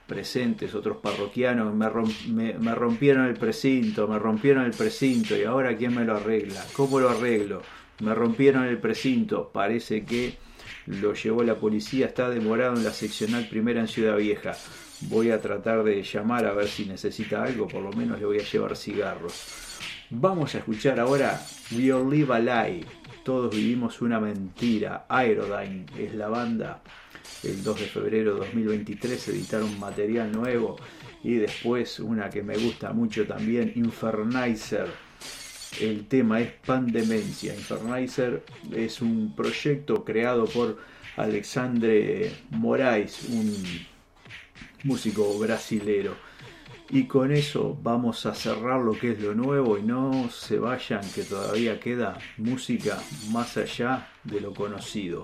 [0.06, 5.44] presentes, otros parroquianos, me, rom- me- me rompieron el precinto, me rompieron el precinto y
[5.44, 7.62] ahora quién me lo arregla, ¿cómo lo arreglo?
[8.02, 10.38] Me rompieron el precinto, parece que
[10.86, 14.56] lo llevó la policía, está demorado en la seccional primera en Ciudad Vieja.
[15.02, 18.40] Voy a tratar de llamar a ver si necesita algo, por lo menos le voy
[18.40, 19.78] a llevar cigarros.
[20.10, 21.40] Vamos a escuchar ahora
[21.72, 22.86] We All Live a Lie.
[23.24, 25.06] Todos vivimos una mentira.
[25.08, 26.82] Aerodyne es la banda.
[27.44, 30.78] El 2 de febrero de 2023 editaron material nuevo.
[31.24, 34.88] Y después una que me gusta mucho también, Infernizer.
[35.80, 37.54] El tema es Pandemencia.
[37.54, 38.44] Infernizer
[38.74, 40.78] es un proyecto creado por
[41.18, 43.28] Alexandre Moraes,
[44.84, 46.16] músico brasilero.
[46.90, 51.02] Y con eso vamos a cerrar lo que es lo nuevo y no se vayan
[51.14, 52.98] que todavía queda música
[53.32, 55.24] más allá de lo conocido.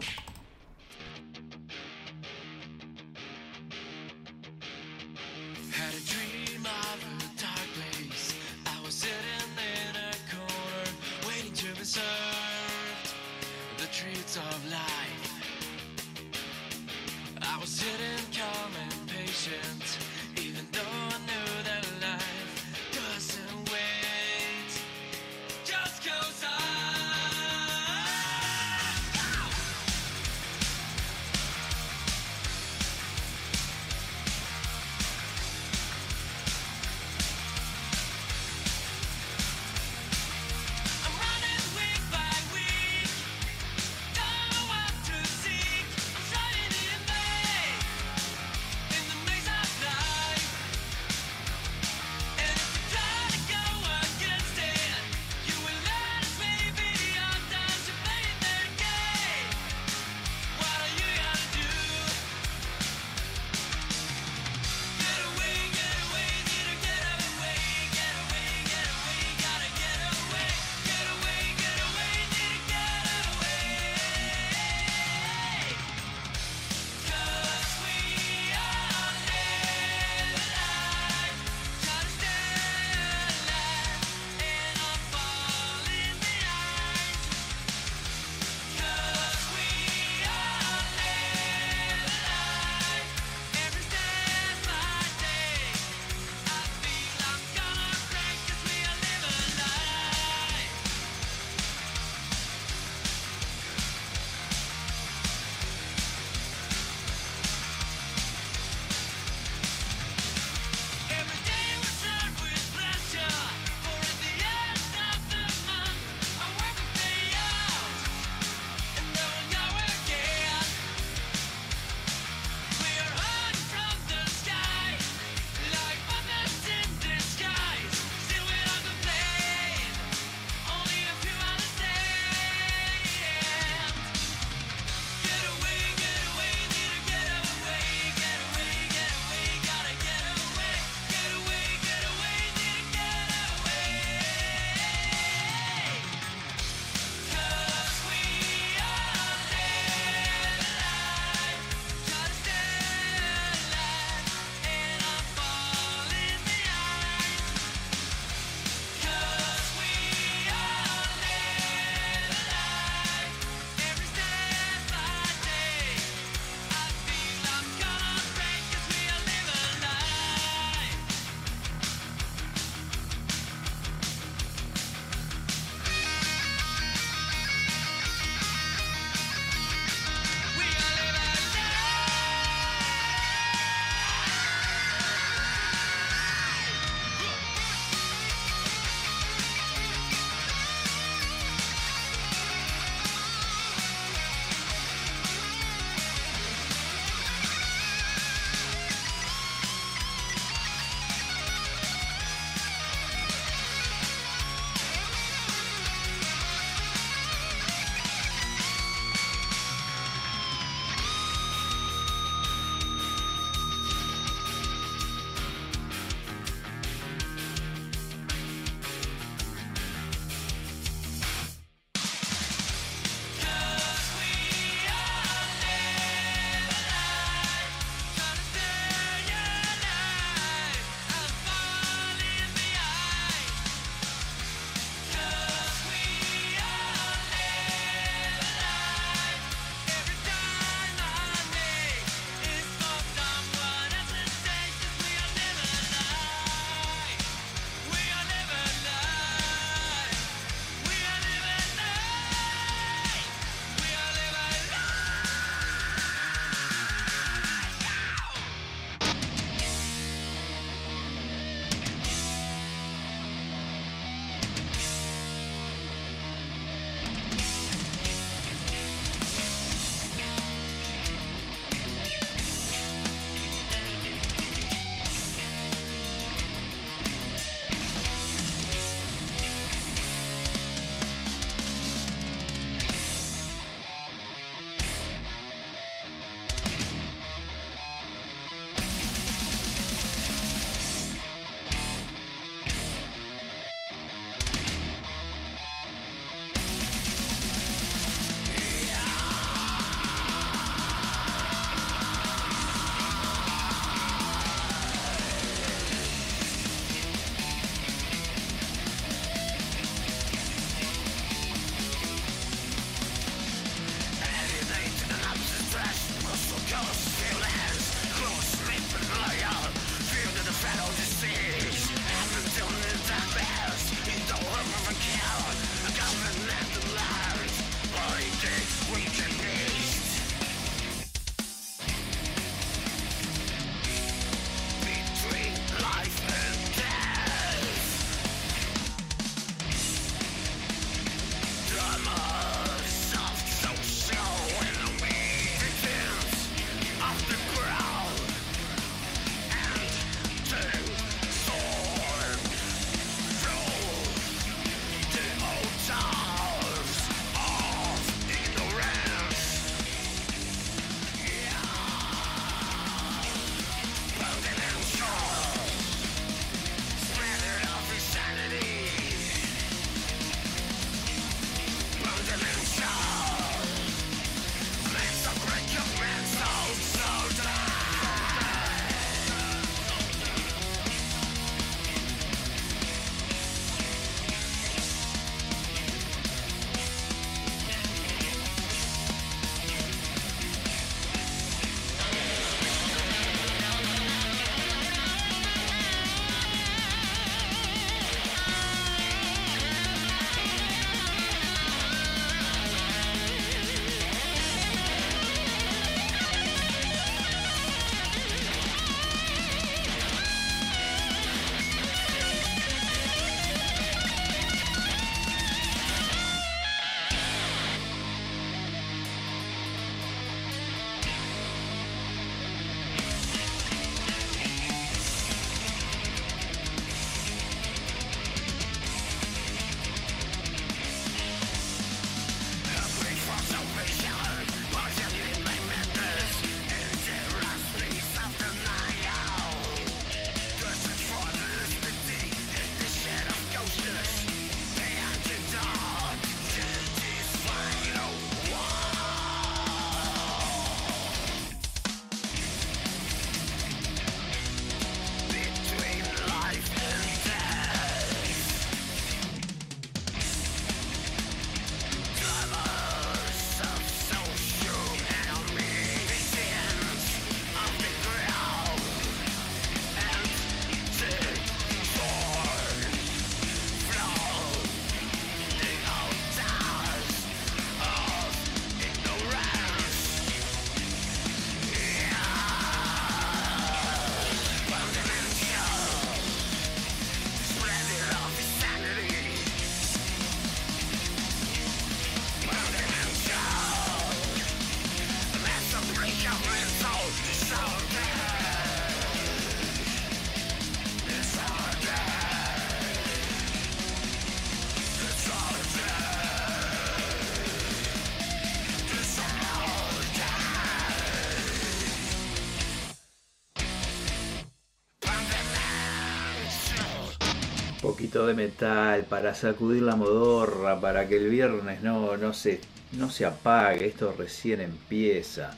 [518.22, 522.62] De metal para sacudir la modorra, para que el viernes no, no, se,
[522.92, 525.56] no se apague, esto recién empieza.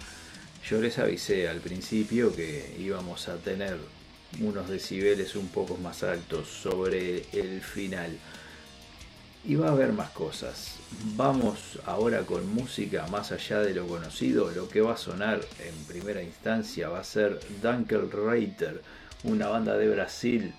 [0.68, 3.78] Yo les avisé al principio que íbamos a tener
[4.40, 8.18] unos decibeles un poco más altos sobre el final.
[9.44, 10.78] Y va a haber más cosas.
[11.16, 14.50] Vamos ahora con música más allá de lo conocido.
[14.52, 18.82] Lo que va a sonar en primera instancia va a ser Dunkel Reiter,
[19.24, 20.54] una banda de Brasil,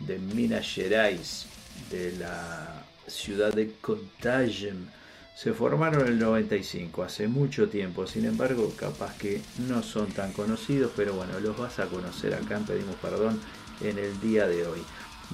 [0.00, 1.46] de Minas Gerais,
[1.90, 4.86] de la ciudad de Contagem.
[5.34, 10.32] Se formaron en el 95, hace mucho tiempo, sin embargo, capaz que no son tan
[10.32, 13.38] conocidos, pero bueno, los vas a conocer acá en Pedimos Perdón
[13.82, 14.82] en el día de hoy.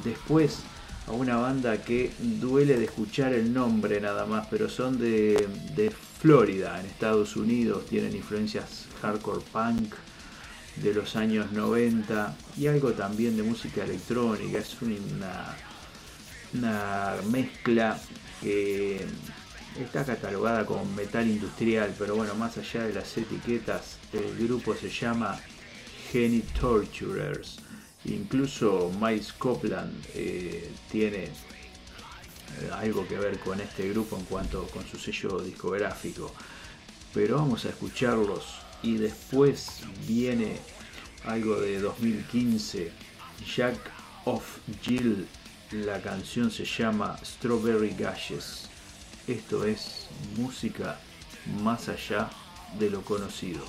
[0.05, 0.60] Después,
[1.06, 5.90] a una banda que duele de escuchar el nombre nada más, pero son de, de
[5.90, 9.94] Florida, en Estados Unidos, tienen influencias hardcore punk
[10.77, 15.57] de los años 90 y algo también de música electrónica, es una,
[16.55, 17.99] una mezcla
[18.40, 19.05] que
[19.81, 24.90] está catalogada como metal industrial, pero bueno, más allá de las etiquetas, el grupo se
[24.90, 25.39] llama
[26.11, 27.59] Geni Torturers.
[28.05, 31.31] Incluso Miles Copland eh, tiene eh,
[32.73, 36.35] algo que ver con este grupo en cuanto con su sello discográfico.
[37.15, 40.59] Pero vamos a escucharlos y después viene
[41.24, 42.92] algo de 2015,
[43.56, 43.76] Jack
[44.24, 45.26] of Jill.
[45.70, 48.68] La canción se llama Strawberry Gashes.
[49.26, 50.98] Esto es música
[51.62, 52.28] más allá
[52.78, 53.64] de lo conocido.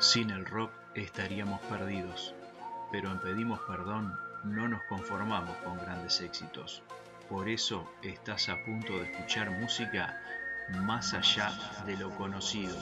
[0.00, 2.34] Sin el rock estaríamos perdidos,
[2.90, 6.82] pero en Pedimos Perdón no nos conformamos con grandes éxitos.
[7.28, 10.18] Por eso estás a punto de escuchar música
[10.70, 11.52] más allá
[11.84, 12.76] de lo conocido.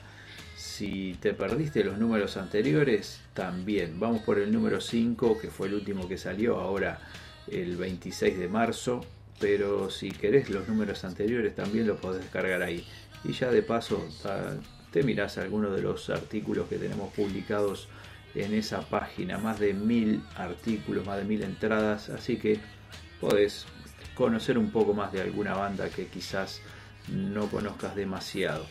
[0.56, 4.00] Si te perdiste los números anteriores, también.
[4.00, 6.98] Vamos por el número 5, que fue el último que salió ahora
[7.48, 9.04] el 26 de marzo.
[9.38, 12.86] Pero si querés los números anteriores, también los podés descargar ahí.
[13.24, 14.08] Y ya de paso
[14.90, 17.88] te mirás algunos de los artículos que tenemos publicados
[18.34, 19.38] en esa página.
[19.38, 22.08] Más de mil artículos, más de mil entradas.
[22.10, 22.58] Así que
[23.20, 23.66] podés
[24.14, 26.60] conocer un poco más de alguna banda que quizás
[27.08, 28.66] no conozcas demasiado.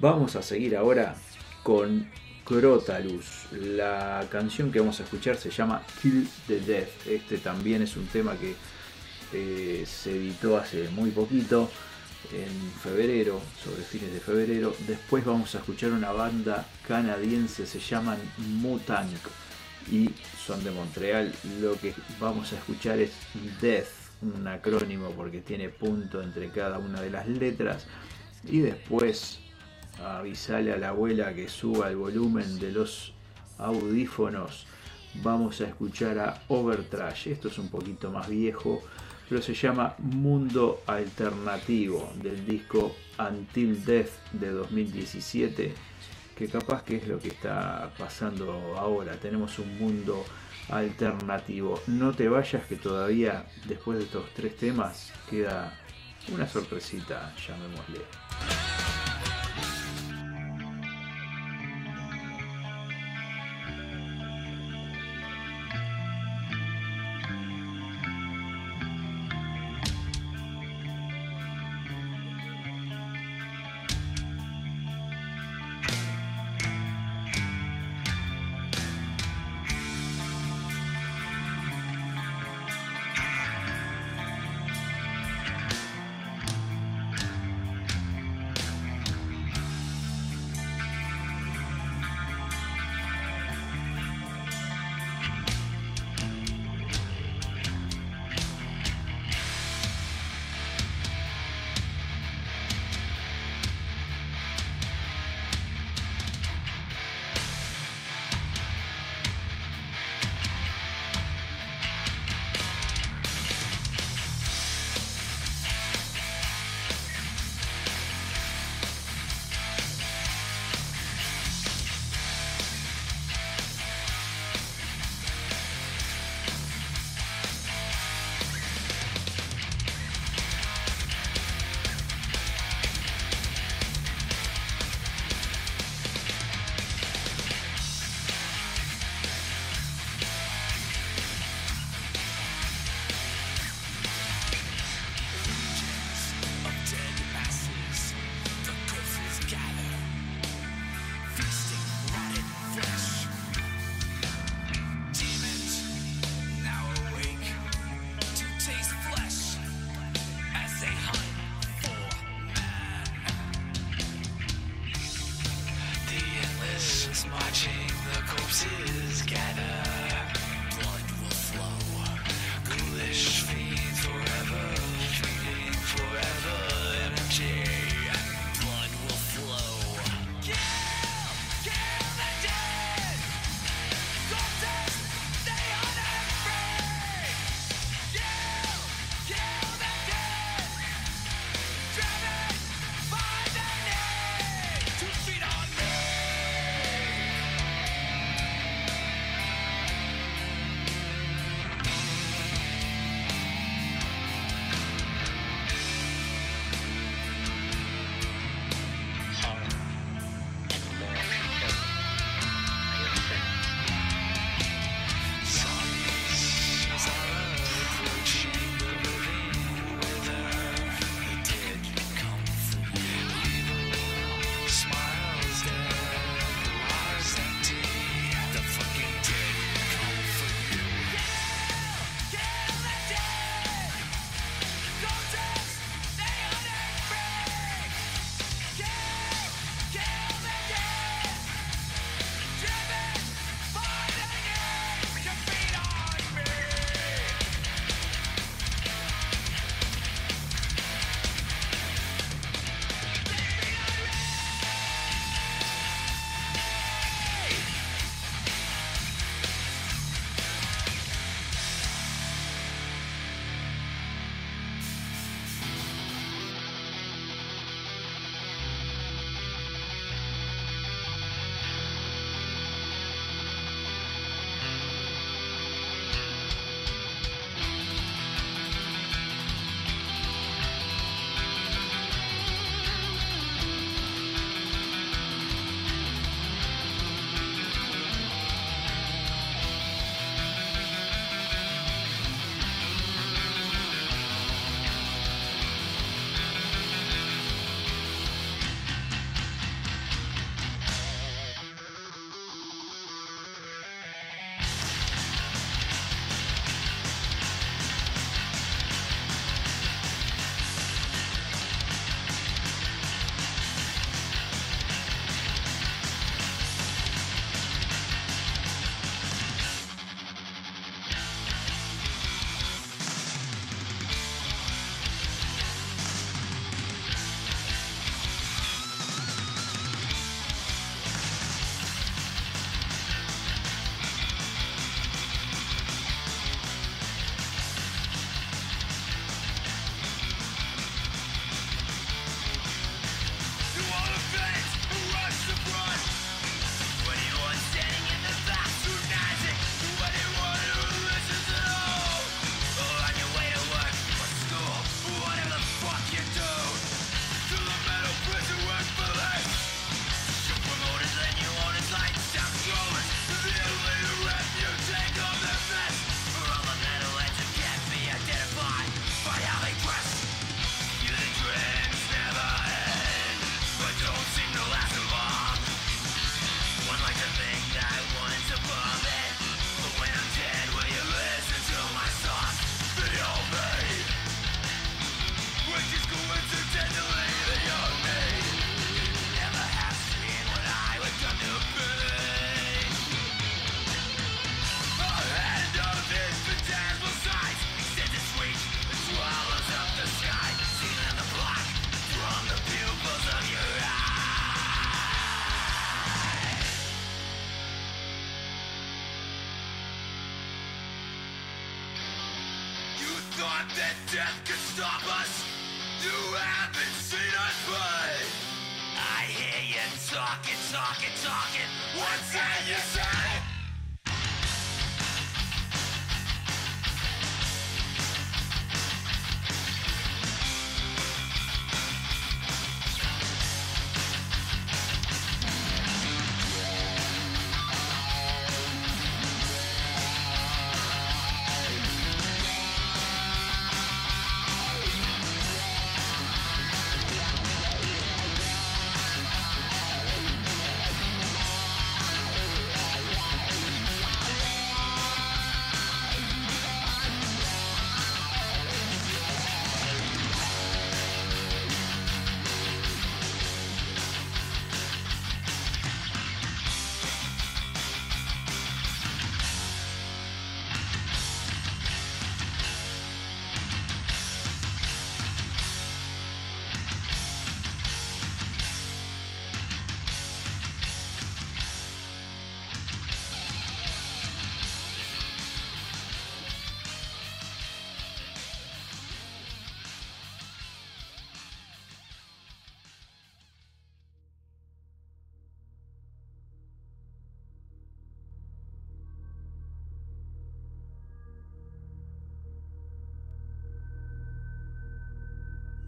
[0.00, 1.14] Vamos a seguir ahora
[1.62, 2.08] con
[2.44, 3.46] Crotalus.
[3.52, 7.06] La canción que vamos a escuchar se llama Kill the Death.
[7.06, 8.54] Este también es un tema que
[9.32, 11.70] eh, se editó hace muy poquito,
[12.32, 14.74] en febrero, sobre fines de febrero.
[14.86, 19.18] Después vamos a escuchar una banda canadiense, se llaman Mutank
[19.90, 20.10] y
[20.44, 21.34] son de Montreal.
[21.60, 23.12] Lo que vamos a escuchar es
[23.60, 23.88] Death,
[24.22, 27.86] un acrónimo porque tiene punto entre cada una de las letras.
[28.44, 29.38] Y después
[30.02, 33.12] avisarle a la abuela que suba el volumen de los
[33.58, 34.66] audífonos.
[35.22, 37.28] Vamos a escuchar a Overtrash.
[37.28, 38.82] Esto es un poquito más viejo,
[39.34, 45.74] pero se llama Mundo Alternativo del disco Until Death de 2017.
[46.36, 49.16] Que capaz que es lo que está pasando ahora.
[49.16, 50.24] Tenemos un mundo
[50.68, 51.80] alternativo.
[51.88, 55.80] No te vayas que todavía después de estos tres temas queda
[56.32, 58.83] una sorpresita, llamémosle.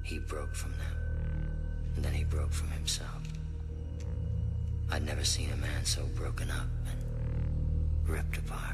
[0.07, 0.97] He broke from them.
[1.97, 3.23] And then he broke from himself.
[4.89, 8.66] I'd never seen a man so broken up and ripped apart.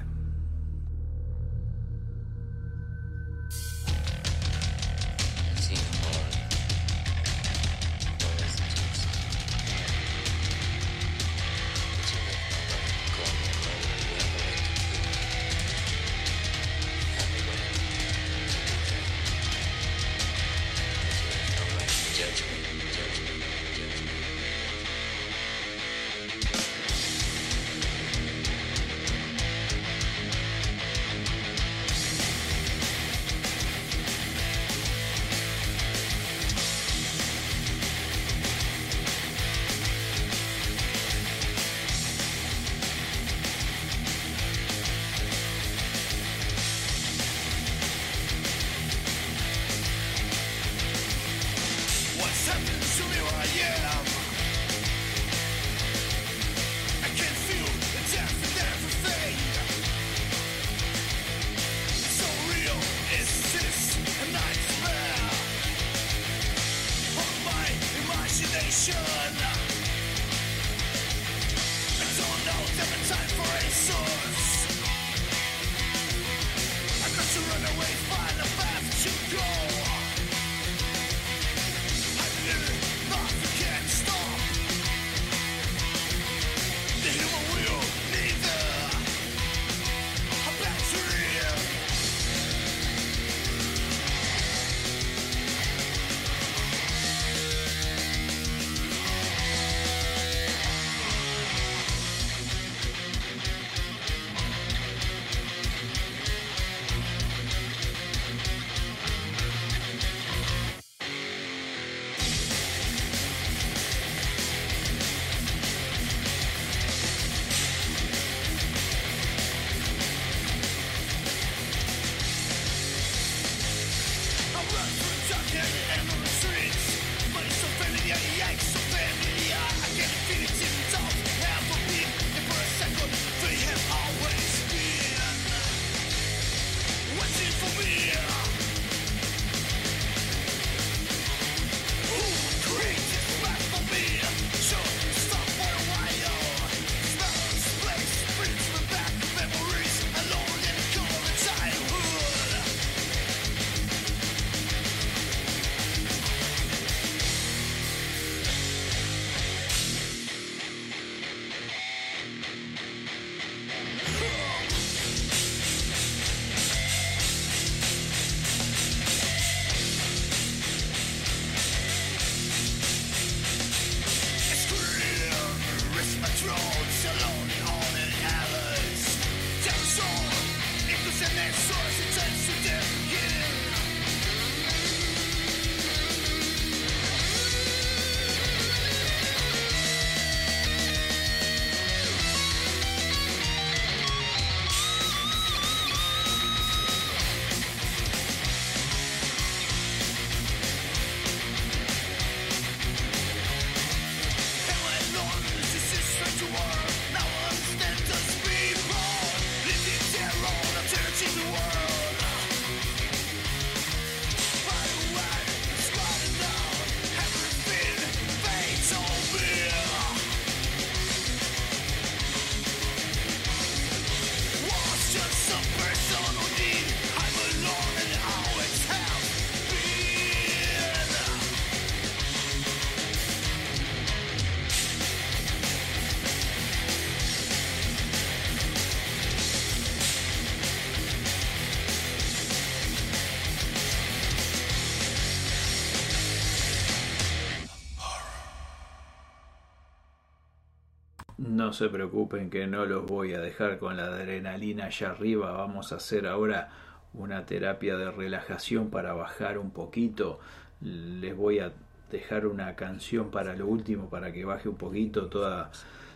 [251.73, 255.53] No se preocupen que no los voy a dejar con la adrenalina allá arriba.
[255.53, 256.69] Vamos a hacer ahora
[257.15, 260.39] una terapia de relajación para bajar un poquito.
[260.83, 261.73] Les voy a
[262.11, 265.71] dejar una canción para lo último para que baje un poquito toda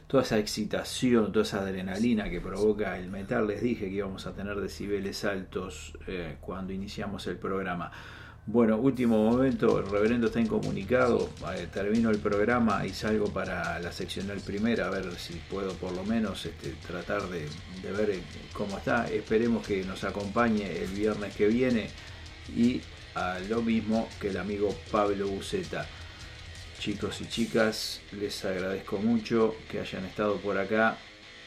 [0.09, 3.47] toda esa excitación, toda esa adrenalina que provoca el metal.
[3.47, 7.91] Les dije que íbamos a tener decibeles altos eh, cuando iniciamos el programa.
[8.49, 13.91] Bueno, último momento, el reverendo está incomunicado, eh, termino el programa y salgo para la
[13.91, 17.49] seccional primera a ver si puedo por lo menos este, tratar de,
[17.83, 19.09] de ver eh, cómo está.
[19.09, 21.89] Esperemos que nos acompañe el viernes que viene
[22.55, 22.83] y
[23.17, 25.85] a lo mismo que el amigo Pablo Buceta.
[26.79, 30.99] Chicos y chicas, les agradezco mucho que hayan estado por acá.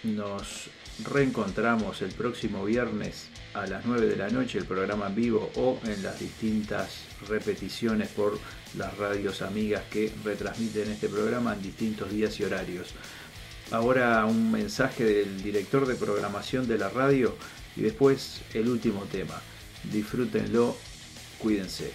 [0.04, 0.70] Nos
[1.04, 5.78] reencontramos el próximo viernes a las 9 de la noche, el programa en vivo o
[5.84, 8.40] en las distintas repeticiones por
[8.78, 12.94] las radios amigas que retransmiten este programa en distintos días y horarios.
[13.72, 17.36] Ahora un mensaje del director de programación de la radio
[17.76, 19.42] y después el último tema.
[19.84, 20.78] Disfrútenlo,
[21.40, 21.94] cuídense.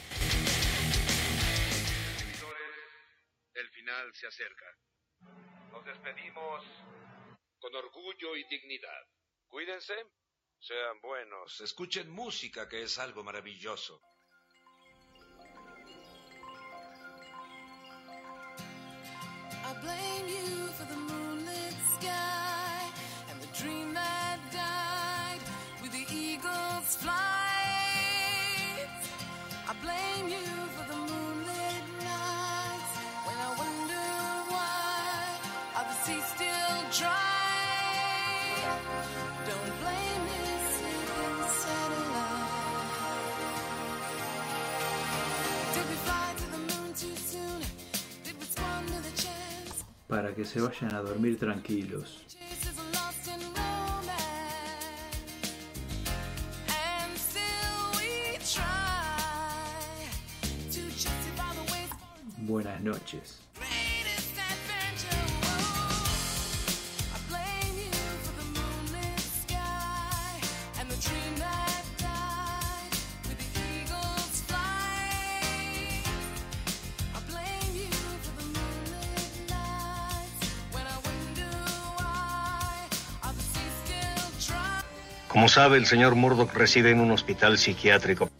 [3.55, 4.67] El final se acerca.
[5.73, 6.63] Nos despedimos
[7.65, 9.07] con orgullo y dignidad.
[9.49, 9.95] Cuídense.
[10.59, 14.03] Sean buenos, escuchen música que es algo maravilloso.
[19.67, 22.93] I blame you for the moonlit sky
[23.31, 25.41] and the dream that died
[25.81, 27.24] with the eagle's flight.
[50.07, 52.25] Para que se vayan a dormir tranquilos.
[52.29, 53.05] Chases are
[85.45, 88.31] Como sabe, el señor Murdoch reside en un hospital psiquiátrico.